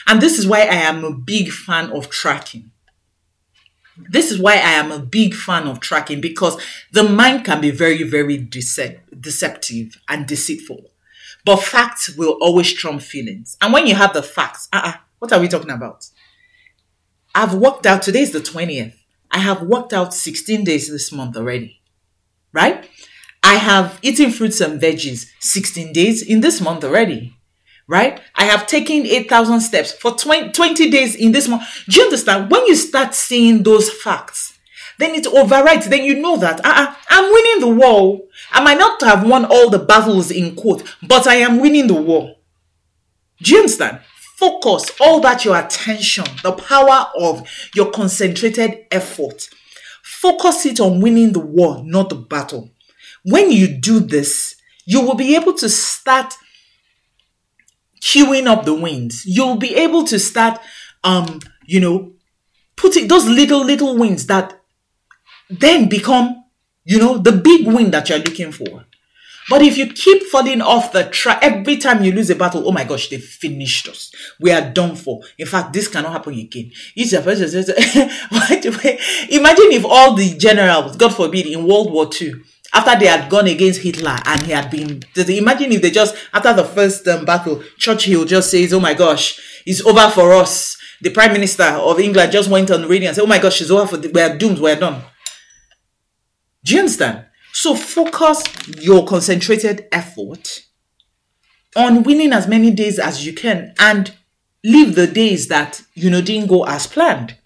And 0.08 0.22
this 0.22 0.40
is 0.40 0.48
why 0.48 0.62
I 0.62 0.76
am 0.76 1.04
a 1.04 1.14
big 1.14 1.52
fan 1.52 1.92
of 1.92 2.10
tracking. 2.10 2.72
This 4.10 4.32
is 4.32 4.40
why 4.40 4.54
I 4.54 4.72
am 4.72 4.92
a 4.92 5.00
big 5.00 5.36
fan 5.36 5.68
of 5.68 5.80
tracking 5.80 6.20
because 6.20 6.60
the 6.92 7.04
mind 7.04 7.46
can 7.46 7.62
be 7.62 7.70
very, 7.70 8.04
very 8.04 8.40
dece- 8.40 9.00
deceptive 9.20 9.98
and 10.10 10.26
deceitful. 10.26 10.90
But 11.46 11.58
facts 11.58 12.16
will 12.16 12.38
always 12.42 12.74
trump 12.74 13.02
feelings. 13.02 13.58
And 13.62 13.72
when 13.72 13.86
you 13.86 13.96
have 13.96 14.14
the 14.14 14.24
facts, 14.24 14.68
uh-uh, 14.74 14.94
what 15.20 15.32
are 15.32 15.40
we 15.40 15.48
talking 15.48 15.70
about? 15.70 16.10
I've 17.36 17.54
worked 17.54 17.86
out, 17.86 18.02
today 18.02 18.22
is 18.22 18.32
the 18.32 18.40
20th. 18.40 18.96
I 19.34 19.40
have 19.40 19.64
worked 19.64 19.94
out 19.94 20.14
16 20.14 20.64
days 20.64 20.90
this 20.90 21.12
month 21.12 21.36
already. 21.36 21.82
Right? 22.54 22.88
I 23.42 23.56
have 23.56 24.00
eaten 24.04 24.32
fruits 24.32 24.62
and 24.62 24.80
veggies 24.80 25.26
16 25.40 25.92
days 25.92 26.22
in 26.22 26.42
this 26.42 26.62
month 26.62 26.84
already. 26.84 27.34
Right? 27.88 28.22
I 28.36 28.46
have 28.46 28.68
taken 28.68 29.06
8,000 29.06 29.60
steps 29.60 29.92
for 29.92 30.12
20, 30.12 30.52
20 30.52 30.90
days 30.90 31.16
in 31.16 31.32
this 31.32 31.48
month. 31.48 31.64
Do 31.90 31.98
you 31.98 32.06
understand? 32.06 32.50
When 32.50 32.66
you 32.68 32.76
start 32.76 33.16
seeing 33.16 33.64
those 33.64 33.92
facts, 33.92 34.58
then 35.00 35.16
it 35.16 35.26
overrides. 35.26 35.90
Then 35.90 36.04
you 36.04 36.22
know 36.22 36.38
that 36.38 36.64
uh-uh, 36.64 36.96
I'm 37.10 37.34
winning 37.34 37.60
the 37.60 37.76
war. 37.76 38.22
I 38.52 38.64
might 38.64 38.78
not 38.78 39.02
have 39.02 39.28
won 39.28 39.46
all 39.46 39.70
the 39.70 39.80
battles 39.80 40.32
in 40.32 40.56
quote, 40.56 40.84
but 41.02 41.28
I 41.28 41.36
am 41.36 41.60
winning 41.60 41.88
the 41.88 41.96
war. 41.96 42.36
Do 43.42 43.52
you 43.52 43.58
understand? 43.58 44.00
Focus 44.38 44.92
all 45.00 45.20
that 45.22 45.46
your 45.46 45.58
attention, 45.58 46.26
the 46.42 46.52
power 46.54 47.08
of 47.20 47.48
your 47.76 47.92
concentrated 47.92 48.86
effort. 48.92 49.50
Focus 50.04 50.66
it 50.66 50.80
on 50.80 51.02
winning 51.02 51.34
the 51.34 51.40
war, 51.40 51.82
not 51.84 52.10
the 52.10 52.16
battle. 52.16 52.72
When 53.24 53.52
you 53.52 53.68
do 53.68 54.00
this, 54.00 54.56
you 54.86 55.02
will 55.02 55.16
be 55.16 55.36
able 55.36 55.54
to 55.54 55.70
start 55.70 56.34
queuing 58.02 58.48
up 58.48 58.66
the 58.66 58.74
wins. 58.74 59.24
You'll 59.26 59.58
be 59.58 59.76
able 59.76 60.04
to 60.06 60.20
start, 60.20 60.60
um, 61.04 61.40
you 61.66 61.80
know, 61.80 62.14
putting 62.76 63.08
those 63.08 63.26
little, 63.26 63.64
little 63.64 63.98
wins 63.98 64.28
that 64.28 64.60
then 65.50 65.88
become, 65.88 66.44
you 66.84 67.00
know, 67.00 67.18
the 67.18 67.32
big 67.32 67.66
win 67.68 67.92
that 67.92 68.10
you're 68.10 68.20
looking 68.20 68.52
for. 68.52 68.86
But 69.50 69.62
if 69.62 69.78
you 69.78 69.88
keep 69.88 70.24
falling 70.24 70.62
off 70.62 70.94
the 70.94 71.06
track 71.06 71.40
every 71.42 71.78
time 71.78 72.04
you 72.04 72.12
lose 72.12 72.30
a 72.30 72.36
battle, 72.36 72.68
oh 72.68 72.72
my 72.72 72.84
gosh, 72.84 73.10
they 73.10 73.18
finished 73.18 73.88
us. 73.90 74.12
We 74.40 74.52
are 74.52 74.70
done 74.70 74.96
for. 74.96 75.22
In 75.38 75.48
fact, 75.48 75.74
this 75.74 75.88
cannot 75.88 76.14
happen 76.14 76.34
again. 76.34 76.72
It's 76.96 77.14
person 77.14 77.50
says, 77.50 77.70
imagine 79.30 79.72
if 79.72 79.86
all 79.86 80.14
the 80.14 80.38
generals, 80.38 80.96
God 80.96 81.14
forbid, 81.14 81.48
in 81.48 81.68
World 81.68 81.92
War 81.92 82.10
II, 82.20 82.36
after 82.74 83.00
they 83.00 83.08
had 83.08 83.30
gone 83.30 83.48
against 83.48 83.82
Hitler 83.82 84.18
and 84.26 84.42
he 84.44 84.52
had 84.52 84.72
been, 84.72 85.04
imagine 85.16 85.72
if 85.72 85.82
they 85.82 85.92
just, 85.92 86.16
after 86.34 86.54
the 86.54 86.64
first 86.64 87.08
um, 87.08 87.26
battle, 87.26 87.62
Churchill 87.78 88.26
just 88.26 88.50
says, 88.50 88.74
oh 88.74 88.80
my 88.80 88.94
gosh, 88.94 89.62
it's 89.66 89.86
over 89.86 90.10
for 90.10 90.34
us. 90.34 90.78
The 91.02 91.12
Prime 91.12 91.34
Minister 91.34 91.64
of 91.64 92.00
England 92.00 92.32
just 92.32 92.50
went 92.50 92.72
on 92.72 92.88
radio 92.88 93.10
and 93.10 93.16
said, 93.16 93.24
oh 93.24 93.28
my 93.28 93.40
gosh, 93.40 93.62
it's 93.62 93.70
over 93.70 93.86
for, 93.86 93.98
the, 93.98 94.10
we're 94.10 94.38
doomed, 94.38 94.60
we're 94.60 94.76
done. 94.76 95.02
Do 96.64 96.74
you 96.74 96.80
understand? 96.80 97.26
So 97.54 97.76
focus 97.76 98.44
your 98.82 99.06
concentrated 99.06 99.88
effort 99.92 100.64
on 101.76 102.02
winning 102.02 102.34
as 102.34 102.48
many 102.48 102.72
days 102.72 102.98
as 102.98 103.26
you 103.26 103.32
can 103.32 103.74
and 103.80 104.12
leave 104.64 104.96
the 104.96 105.06
days 105.06 105.48
that, 105.50 105.84
you 105.94 106.10
know, 106.10 106.22
didn't 106.22 106.50
go 106.50 106.66
as 106.66 106.88
planned. 106.88 107.38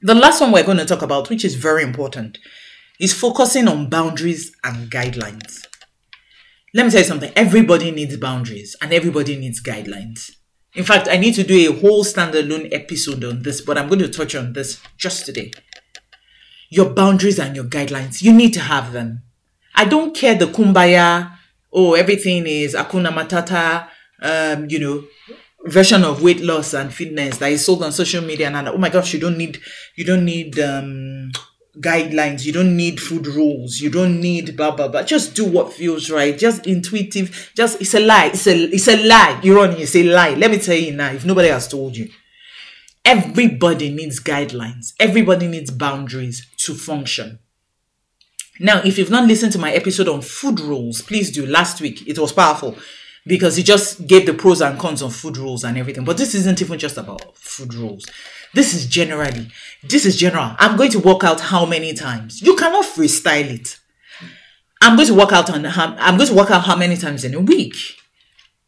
The 0.00 0.14
last 0.14 0.40
one 0.40 0.52
we're 0.52 0.62
going 0.62 0.78
to 0.78 0.84
talk 0.84 1.02
about, 1.02 1.28
which 1.28 1.44
is 1.44 1.56
very 1.56 1.82
important, 1.82 2.38
is 3.00 3.12
focusing 3.12 3.66
on 3.66 3.90
boundaries 3.90 4.52
and 4.62 4.90
guidelines. 4.90 5.66
Let 6.72 6.86
me 6.86 6.92
tell 6.92 7.00
you 7.00 7.06
something. 7.06 7.32
Everybody 7.34 7.90
needs 7.90 8.16
boundaries 8.16 8.76
and 8.80 8.92
everybody 8.92 9.36
needs 9.36 9.60
guidelines. 9.60 10.30
In 10.74 10.84
fact, 10.84 11.08
I 11.08 11.16
need 11.16 11.34
to 11.34 11.42
do 11.42 11.70
a 11.70 11.80
whole 11.80 12.04
standalone 12.04 12.72
episode 12.72 13.24
on 13.24 13.42
this, 13.42 13.60
but 13.60 13.76
I'm 13.76 13.88
going 13.88 14.00
to 14.00 14.08
touch 14.08 14.36
on 14.36 14.52
this 14.52 14.80
just 14.96 15.26
today. 15.26 15.52
Your 16.74 16.90
boundaries 16.90 17.38
and 17.38 17.54
your 17.54 17.66
guidelines, 17.66 18.22
you 18.22 18.32
need 18.32 18.52
to 18.54 18.60
have 18.60 18.92
them. 18.92 19.22
I 19.74 19.84
don't 19.84 20.14
care 20.14 20.34
the 20.34 20.46
kumbaya, 20.46 21.30
oh, 21.72 21.94
everything 21.94 22.46
is 22.46 22.74
akuna 22.74 23.10
matata, 23.12 23.88
um, 24.20 24.68
you 24.68 24.78
know, 24.80 25.04
version 25.66 26.04
of 26.04 26.22
weight 26.22 26.40
loss 26.40 26.74
and 26.74 26.92
fitness 26.92 27.38
that 27.38 27.52
is 27.52 27.64
sold 27.64 27.82
on 27.82 27.92
social 27.92 28.22
media 28.22 28.48
and 28.50 28.68
oh 28.68 28.76
my 28.78 28.88
gosh, 28.88 29.14
you 29.14 29.20
don't 29.20 29.38
need, 29.38 29.60
you 29.96 30.04
don't 30.04 30.24
need, 30.24 30.58
um, 30.58 31.30
guidelines. 31.80 32.44
You 32.44 32.52
don't 32.52 32.76
need 32.76 33.00
food 33.00 33.26
rules. 33.26 33.80
You 33.80 33.90
don't 33.90 34.20
need 34.20 34.56
blah 34.56 34.70
blah 34.70 34.88
blah. 34.88 35.02
Just 35.02 35.34
do 35.34 35.44
what 35.44 35.72
feels 35.72 36.10
right. 36.10 36.36
Just 36.36 36.66
intuitive. 36.66 37.52
Just 37.56 37.80
it's 37.80 37.94
a 37.94 38.00
lie. 38.00 38.26
It's 38.26 38.46
a 38.46 38.54
it's 38.54 38.88
a 38.88 38.96
lie. 39.06 39.40
You're 39.42 39.58
on. 39.60 39.72
It's 39.72 39.96
a 39.96 40.02
lie. 40.04 40.34
Let 40.34 40.50
me 40.50 40.58
tell 40.58 40.76
you 40.76 40.92
now. 40.92 41.10
If 41.12 41.24
nobody 41.24 41.48
has 41.48 41.68
told 41.68 41.96
you, 41.96 42.10
everybody 43.04 43.92
needs 43.92 44.20
guidelines. 44.20 44.94
Everybody 44.98 45.46
needs 45.46 45.70
boundaries 45.70 46.46
to 46.58 46.74
function. 46.74 47.38
Now, 48.60 48.82
if 48.84 48.98
you've 48.98 49.10
not 49.10 49.26
listened 49.26 49.52
to 49.52 49.58
my 49.58 49.72
episode 49.72 50.08
on 50.08 50.22
food 50.22 50.60
rules, 50.60 51.02
please 51.02 51.30
do. 51.30 51.44
Last 51.44 51.80
week 51.80 52.06
it 52.06 52.18
was 52.18 52.32
powerful 52.32 52.76
because 53.26 53.56
he 53.56 53.62
just 53.62 54.06
gave 54.06 54.26
the 54.26 54.34
pros 54.34 54.60
and 54.60 54.78
cons 54.78 55.02
of 55.02 55.14
food 55.14 55.36
rules 55.36 55.64
and 55.64 55.76
everything. 55.76 56.04
But 56.04 56.18
this 56.18 56.34
isn't 56.34 56.62
even 56.62 56.78
just 56.78 56.96
about 56.96 57.36
food 57.36 57.74
rules. 57.74 58.06
This 58.52 58.74
is 58.74 58.86
generally. 58.86 59.48
This 59.82 60.06
is 60.06 60.16
general. 60.16 60.54
I'm 60.58 60.76
going 60.76 60.92
to 60.92 61.00
work 61.00 61.24
out 61.24 61.40
how 61.40 61.66
many 61.66 61.94
times. 61.94 62.42
You 62.42 62.54
cannot 62.54 62.84
freestyle 62.84 63.50
it. 63.50 63.80
I'm 64.80 64.96
going 64.96 65.08
to 65.08 65.14
work 65.14 65.32
out 65.32 65.50
on 65.50 65.64
how, 65.64 65.96
I'm 65.98 66.16
going 66.16 66.28
to 66.28 66.34
work 66.34 66.50
out 66.50 66.64
how 66.64 66.76
many 66.76 66.96
times 66.96 67.24
in 67.24 67.34
a 67.34 67.40
week. 67.40 67.74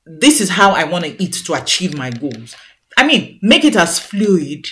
This 0.05 0.40
is 0.40 0.51
how 0.51 0.70
I 0.70 0.85
want 0.85 1.05
to 1.05 1.22
eat 1.22 1.35
to 1.44 1.55
achieve 1.55 1.96
my 1.96 2.11
goals. 2.11 2.57
I 2.96 3.06
mean, 3.06 3.38
make 3.42 3.64
it 3.64 3.76
as 3.76 3.98
fluid 3.98 4.66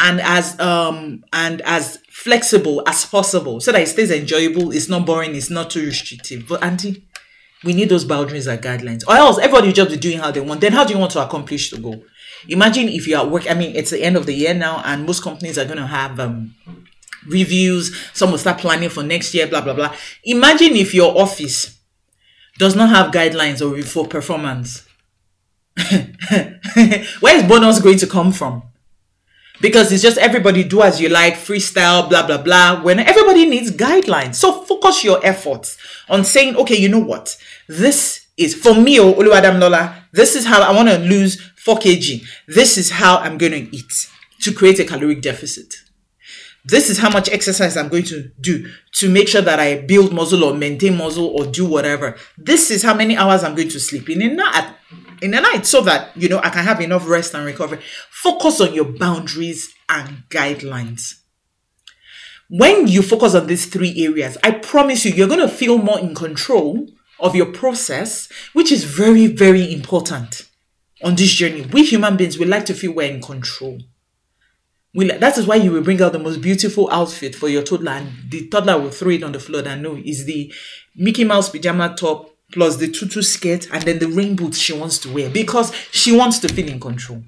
and 0.00 0.20
as 0.20 0.58
um 0.60 1.24
and 1.32 1.60
as 1.62 1.98
flexible 2.08 2.82
as 2.86 3.04
possible 3.04 3.60
so 3.60 3.72
that 3.72 3.82
it 3.82 3.88
stays 3.88 4.10
enjoyable, 4.10 4.70
it's 4.70 4.88
not 4.88 5.06
boring, 5.06 5.34
it's 5.34 5.50
not 5.50 5.70
too 5.70 5.84
restrictive. 5.84 6.46
But 6.48 6.62
auntie, 6.62 7.04
we 7.64 7.72
need 7.72 7.88
those 7.88 8.04
boundaries 8.04 8.46
and 8.46 8.62
guidelines. 8.62 9.02
Or 9.08 9.14
else 9.16 9.38
everybody 9.38 9.68
will 9.68 9.74
just 9.74 9.90
be 9.90 9.96
doing 9.96 10.18
how 10.18 10.30
they 10.30 10.40
want. 10.40 10.60
Then 10.60 10.72
how 10.72 10.84
do 10.84 10.92
you 10.92 10.98
want 10.98 11.12
to 11.12 11.24
accomplish 11.24 11.70
the 11.70 11.78
goal? 11.78 12.02
Imagine 12.48 12.88
if 12.88 13.08
you 13.08 13.16
are 13.16 13.26
work. 13.26 13.50
I 13.50 13.54
mean, 13.54 13.74
it's 13.74 13.90
the 13.90 14.02
end 14.02 14.16
of 14.16 14.26
the 14.26 14.32
year 14.32 14.54
now, 14.54 14.80
and 14.84 15.04
most 15.04 15.24
companies 15.24 15.58
are 15.58 15.64
going 15.64 15.78
to 15.78 15.86
have 15.86 16.20
um, 16.20 16.54
reviews. 17.26 17.96
Some 18.12 18.30
will 18.30 18.38
start 18.38 18.58
planning 18.58 18.88
for 18.90 19.02
next 19.02 19.34
year. 19.34 19.48
Blah 19.48 19.62
blah 19.62 19.74
blah. 19.74 19.94
Imagine 20.24 20.76
if 20.76 20.94
your 20.94 21.18
office 21.20 21.80
does 22.58 22.76
not 22.76 22.90
have 22.90 23.12
guidelines 23.12 23.60
or 23.60 23.80
for 23.82 24.06
performance. 24.06 24.87
Where 27.20 27.36
is 27.36 27.44
bonus 27.44 27.80
going 27.80 27.98
to 27.98 28.06
come 28.06 28.32
from? 28.32 28.62
Because 29.60 29.90
it's 29.90 30.02
just 30.02 30.18
everybody 30.18 30.62
do 30.62 30.82
as 30.82 31.00
you 31.00 31.08
like, 31.08 31.34
freestyle, 31.34 32.08
blah 32.08 32.26
blah 32.26 32.42
blah. 32.42 32.82
When 32.82 32.98
everybody 32.98 33.46
needs 33.46 33.70
guidelines, 33.70 34.36
so 34.36 34.62
focus 34.62 35.02
your 35.04 35.24
efforts 35.24 35.76
on 36.08 36.24
saying, 36.24 36.56
okay, 36.56 36.76
you 36.76 36.88
know 36.88 37.00
what, 37.00 37.36
this 37.68 38.26
is 38.36 38.54
for 38.54 38.74
me, 38.74 39.00
oh, 39.00 39.14
Oluwadam 39.14 39.58
Lola. 39.60 40.04
This 40.12 40.36
is 40.36 40.46
how 40.46 40.62
I 40.62 40.72
want 40.74 40.88
to 40.88 40.98
lose 40.98 41.40
4 41.56 41.76
kg. 41.76 42.24
This 42.46 42.78
is 42.78 42.90
how 42.92 43.18
I'm 43.18 43.36
going 43.36 43.52
to 43.52 43.76
eat 43.76 44.08
to 44.40 44.52
create 44.52 44.78
a 44.78 44.84
caloric 44.84 45.20
deficit. 45.20 45.74
This 46.64 46.90
is 46.90 46.98
how 46.98 47.10
much 47.10 47.28
exercise 47.30 47.76
I'm 47.76 47.88
going 47.88 48.04
to 48.04 48.30
do 48.40 48.70
to 48.92 49.10
make 49.10 49.28
sure 49.28 49.40
that 49.40 49.58
I 49.58 49.80
build 49.80 50.12
muscle 50.12 50.44
or 50.44 50.54
maintain 50.54 50.96
muscle 50.96 51.26
or 51.26 51.46
do 51.46 51.64
whatever. 51.64 52.16
This 52.36 52.70
is 52.70 52.82
how 52.82 52.94
many 52.94 53.16
hours 53.16 53.42
I'm 53.42 53.54
going 53.54 53.70
to 53.70 53.80
sleep 53.80 54.10
in 54.10 54.22
a 54.22 54.28
night, 54.28 54.74
in 55.22 55.32
the 55.32 55.40
night 55.40 55.66
so 55.66 55.80
that, 55.82 56.16
you 56.16 56.28
know, 56.28 56.40
I 56.42 56.50
can 56.50 56.64
have 56.64 56.80
enough 56.80 57.08
rest 57.08 57.34
and 57.34 57.44
recovery. 57.44 57.80
Focus 58.10 58.60
on 58.60 58.74
your 58.74 58.84
boundaries 58.84 59.72
and 59.88 60.24
guidelines. 60.28 61.14
When 62.50 62.86
you 62.88 63.02
focus 63.02 63.34
on 63.34 63.46
these 63.46 63.66
three 63.66 64.04
areas, 64.04 64.38
I 64.42 64.52
promise 64.52 65.04
you, 65.04 65.12
you're 65.12 65.28
going 65.28 65.40
to 65.40 65.48
feel 65.48 65.78
more 65.78 65.98
in 65.98 66.14
control 66.14 66.88
of 67.20 67.34
your 67.34 67.52
process, 67.52 68.28
which 68.52 68.72
is 68.72 68.84
very, 68.84 69.26
very 69.26 69.72
important 69.72 70.48
on 71.02 71.14
this 71.14 71.32
journey. 71.32 71.62
We 71.62 71.84
human 71.84 72.16
beings, 72.16 72.38
we 72.38 72.46
like 72.46 72.64
to 72.66 72.74
feel 72.74 72.92
we're 72.92 73.10
in 73.10 73.20
control. 73.20 73.80
We 74.94 75.06
that 75.06 75.36
is 75.36 75.46
why 75.46 75.56
you 75.56 75.72
will 75.72 75.82
bring 75.82 76.00
out 76.00 76.12
the 76.12 76.18
most 76.18 76.40
beautiful 76.40 76.88
outfit 76.90 77.34
for 77.34 77.48
your 77.48 77.62
toddler, 77.62 77.92
and 77.92 78.30
the 78.30 78.48
toddler 78.48 78.80
will 78.80 78.90
throw 78.90 79.10
it 79.10 79.22
on 79.22 79.32
the 79.32 79.40
floor 79.40 79.62
and 79.66 79.82
know 79.82 79.96
is 79.96 80.24
the 80.24 80.52
Mickey 80.96 81.24
Mouse 81.24 81.50
pajama 81.50 81.94
top 81.94 82.30
plus 82.52 82.76
the 82.76 82.88
tutu 82.88 83.22
skirt 83.22 83.68
and 83.72 83.82
then 83.82 83.98
the 83.98 84.08
rain 84.08 84.36
boots 84.36 84.58
she 84.58 84.72
wants 84.72 84.98
to 84.98 85.12
wear 85.12 85.28
because 85.30 85.74
she 85.90 86.16
wants 86.16 86.38
to 86.40 86.48
feel 86.48 86.68
in 86.68 86.80
control. 86.80 87.22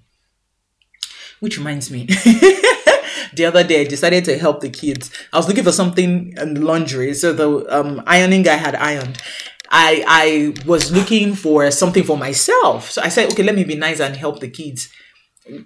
Which 1.40 1.56
reminds 1.56 1.90
me, 1.90 2.04
the 3.34 3.46
other 3.46 3.64
day 3.64 3.80
I 3.80 3.84
decided 3.84 4.26
to 4.26 4.38
help 4.38 4.60
the 4.60 4.68
kids. 4.68 5.10
I 5.32 5.38
was 5.38 5.48
looking 5.48 5.64
for 5.64 5.72
something 5.72 6.34
in 6.36 6.54
the 6.54 6.60
laundry, 6.60 7.14
so 7.14 7.32
the 7.32 7.66
um, 7.74 8.02
ironing 8.06 8.42
guy 8.42 8.56
had 8.56 8.74
ironed, 8.74 9.22
I 9.70 10.04
I 10.06 10.64
was 10.66 10.92
looking 10.92 11.34
for 11.34 11.70
something 11.70 12.02
for 12.02 12.18
myself. 12.18 12.90
So 12.90 13.02
I 13.02 13.08
said, 13.08 13.30
okay, 13.30 13.42
let 13.42 13.54
me 13.54 13.64
be 13.64 13.76
nice 13.76 14.00
and 14.00 14.16
help 14.16 14.40
the 14.40 14.50
kids 14.50 14.90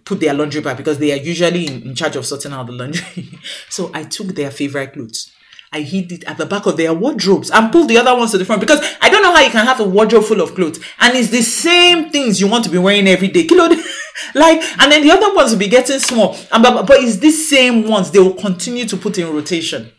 put 0.05 0.21
their 0.21 0.35
laundry 0.35 0.61
back 0.61 0.77
because 0.77 0.99
they 0.99 1.12
are 1.12 1.23
usually 1.23 1.67
in, 1.67 1.83
in 1.83 1.95
charge 1.95 2.17
of 2.17 2.27
sorting 2.27 2.53
out 2.53 2.67
the 2.67 2.73
laundry. 2.73 3.29
so 3.69 3.90
I 3.95 4.05
took 4.05 4.29
their 4.29 4.51
favorite 4.51 4.93
clothes. 4.93 5.33
I 5.74 5.80
hid 5.80 6.12
it 6.12 6.22
at 6.24 6.38
the 6.38 6.46
back 6.46 6.66
of 6.66 6.76
their 6.76 6.94
wardrobes 6.94 7.50
and 7.50 7.72
pulled 7.72 7.88
the 7.88 7.98
other 7.98 8.16
ones 8.16 8.30
to 8.30 8.38
the 8.38 8.44
front 8.44 8.60
because 8.60 8.80
I 9.00 9.10
don't 9.10 9.24
know 9.24 9.34
how 9.34 9.42
you 9.42 9.50
can 9.50 9.66
have 9.66 9.80
a 9.80 9.84
wardrobe 9.84 10.22
full 10.22 10.40
of 10.40 10.54
clothes 10.54 10.78
and 11.00 11.16
it's 11.16 11.30
the 11.30 11.42
same 11.42 12.10
things 12.10 12.40
you 12.40 12.46
want 12.46 12.62
to 12.64 12.70
be 12.70 12.78
wearing 12.78 13.08
every 13.08 13.26
day. 13.26 13.44
Kilo, 13.44 13.64
like, 14.37 14.62
and 14.80 14.92
then 14.92 15.02
the 15.02 15.10
other 15.10 15.34
ones 15.34 15.50
will 15.50 15.58
be 15.58 15.66
getting 15.66 15.98
small. 15.98 16.37
And 16.52 16.62
but, 16.62 16.87
but 16.87 17.02
it's 17.02 17.16
these 17.16 17.50
same 17.50 17.88
ones 17.88 18.12
they 18.12 18.20
will 18.20 18.34
continue 18.34 18.84
to 18.87 18.96
put 18.96 19.18
in 19.18 19.34
rotation. 19.34 19.90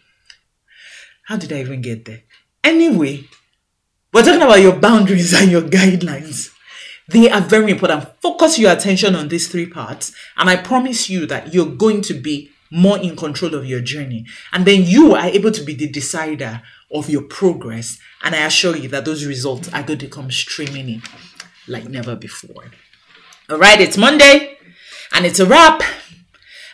How 1.23 1.35
did 1.35 1.51
I 1.51 1.59
even 1.59 1.81
get 1.81 2.05
there? 2.05 2.21
Anyway, 2.63 3.25
we're 4.13 4.23
talking 4.23 4.41
about 4.41 4.61
your 4.61 4.79
boundaries 4.79 5.33
and 5.33 5.51
your 5.51 5.63
guidelines. 5.63 6.53
They 7.09 7.29
are 7.29 7.41
very 7.41 7.71
important. 7.71 8.07
Focus 8.21 8.57
your 8.57 8.71
attention 8.71 9.13
on 9.13 9.27
these 9.27 9.49
three 9.49 9.65
parts, 9.65 10.13
and 10.37 10.49
I 10.49 10.55
promise 10.55 11.09
you 11.09 11.25
that 11.25 11.53
you're 11.53 11.65
going 11.65 12.01
to 12.03 12.13
be 12.13 12.49
more 12.75 12.99
in 12.99 13.15
control 13.15 13.55
of 13.55 13.65
your 13.65 13.79
journey. 13.79 14.25
And 14.51 14.65
then 14.65 14.83
you 14.83 15.15
are 15.15 15.27
able 15.27 15.51
to 15.51 15.63
be 15.63 15.73
the 15.73 15.87
decider 15.87 16.61
of 16.91 17.09
your 17.09 17.23
progress. 17.23 17.97
And 18.23 18.35
I 18.35 18.45
assure 18.45 18.75
you 18.75 18.89
that 18.89 19.05
those 19.05 19.25
results 19.25 19.73
are 19.73 19.83
going 19.83 19.99
to 19.99 20.07
come 20.07 20.29
streaming 20.29 20.89
in 20.89 21.01
like 21.67 21.85
never 21.85 22.15
before. 22.15 22.65
All 23.49 23.57
right, 23.57 23.79
it's 23.79 23.97
Monday, 23.97 24.57
and 25.13 25.25
it's 25.25 25.39
a 25.39 25.45
wrap. 25.45 25.81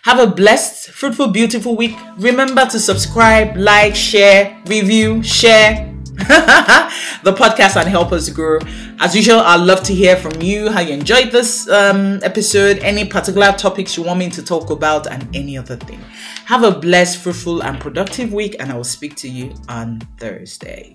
Have 0.04 0.20
a 0.20 0.28
blessed, 0.28 0.90
fruitful, 0.90 1.28
beautiful 1.28 1.76
week. 1.76 1.96
Remember 2.18 2.66
to 2.66 2.80
subscribe, 2.80 3.56
like, 3.56 3.96
share, 3.96 4.58
review, 4.66 5.22
share 5.22 5.91
the 7.24 7.34
podcast 7.34 7.76
and 7.80 7.90
help 7.90 8.12
us 8.12 8.30
grow. 8.30 8.60
As 9.00 9.16
usual, 9.16 9.40
I'd 9.40 9.62
love 9.62 9.84
to 9.84 9.94
hear 9.94 10.16
from 10.16 10.42
you 10.42 10.70
how 10.70 10.82
you 10.82 10.94
enjoyed 10.94 11.32
this 11.32 11.70
um, 11.70 12.20
episode, 12.24 12.80
any 12.80 13.06
particular 13.06 13.52
topics 13.54 13.98
you 13.98 14.04
want 14.04 14.20
me 14.20 14.30
to 14.30 14.44
talk 14.44 14.70
about, 14.70 15.08
and 15.08 15.36
any 15.36 15.58
other 15.58 15.76
thing. 15.76 16.00
Have 16.46 16.64
a 16.64 16.72
blessed, 16.72 17.20
fruitful, 17.20 17.64
and 17.64 17.80
productive 17.80 18.34
week, 18.34 18.56
and 18.60 18.72
I 18.72 18.76
will 18.76 18.84
speak 18.84 19.16
to 19.18 19.30
you 19.30 19.54
on 19.68 20.00
Thursday. 20.18 20.90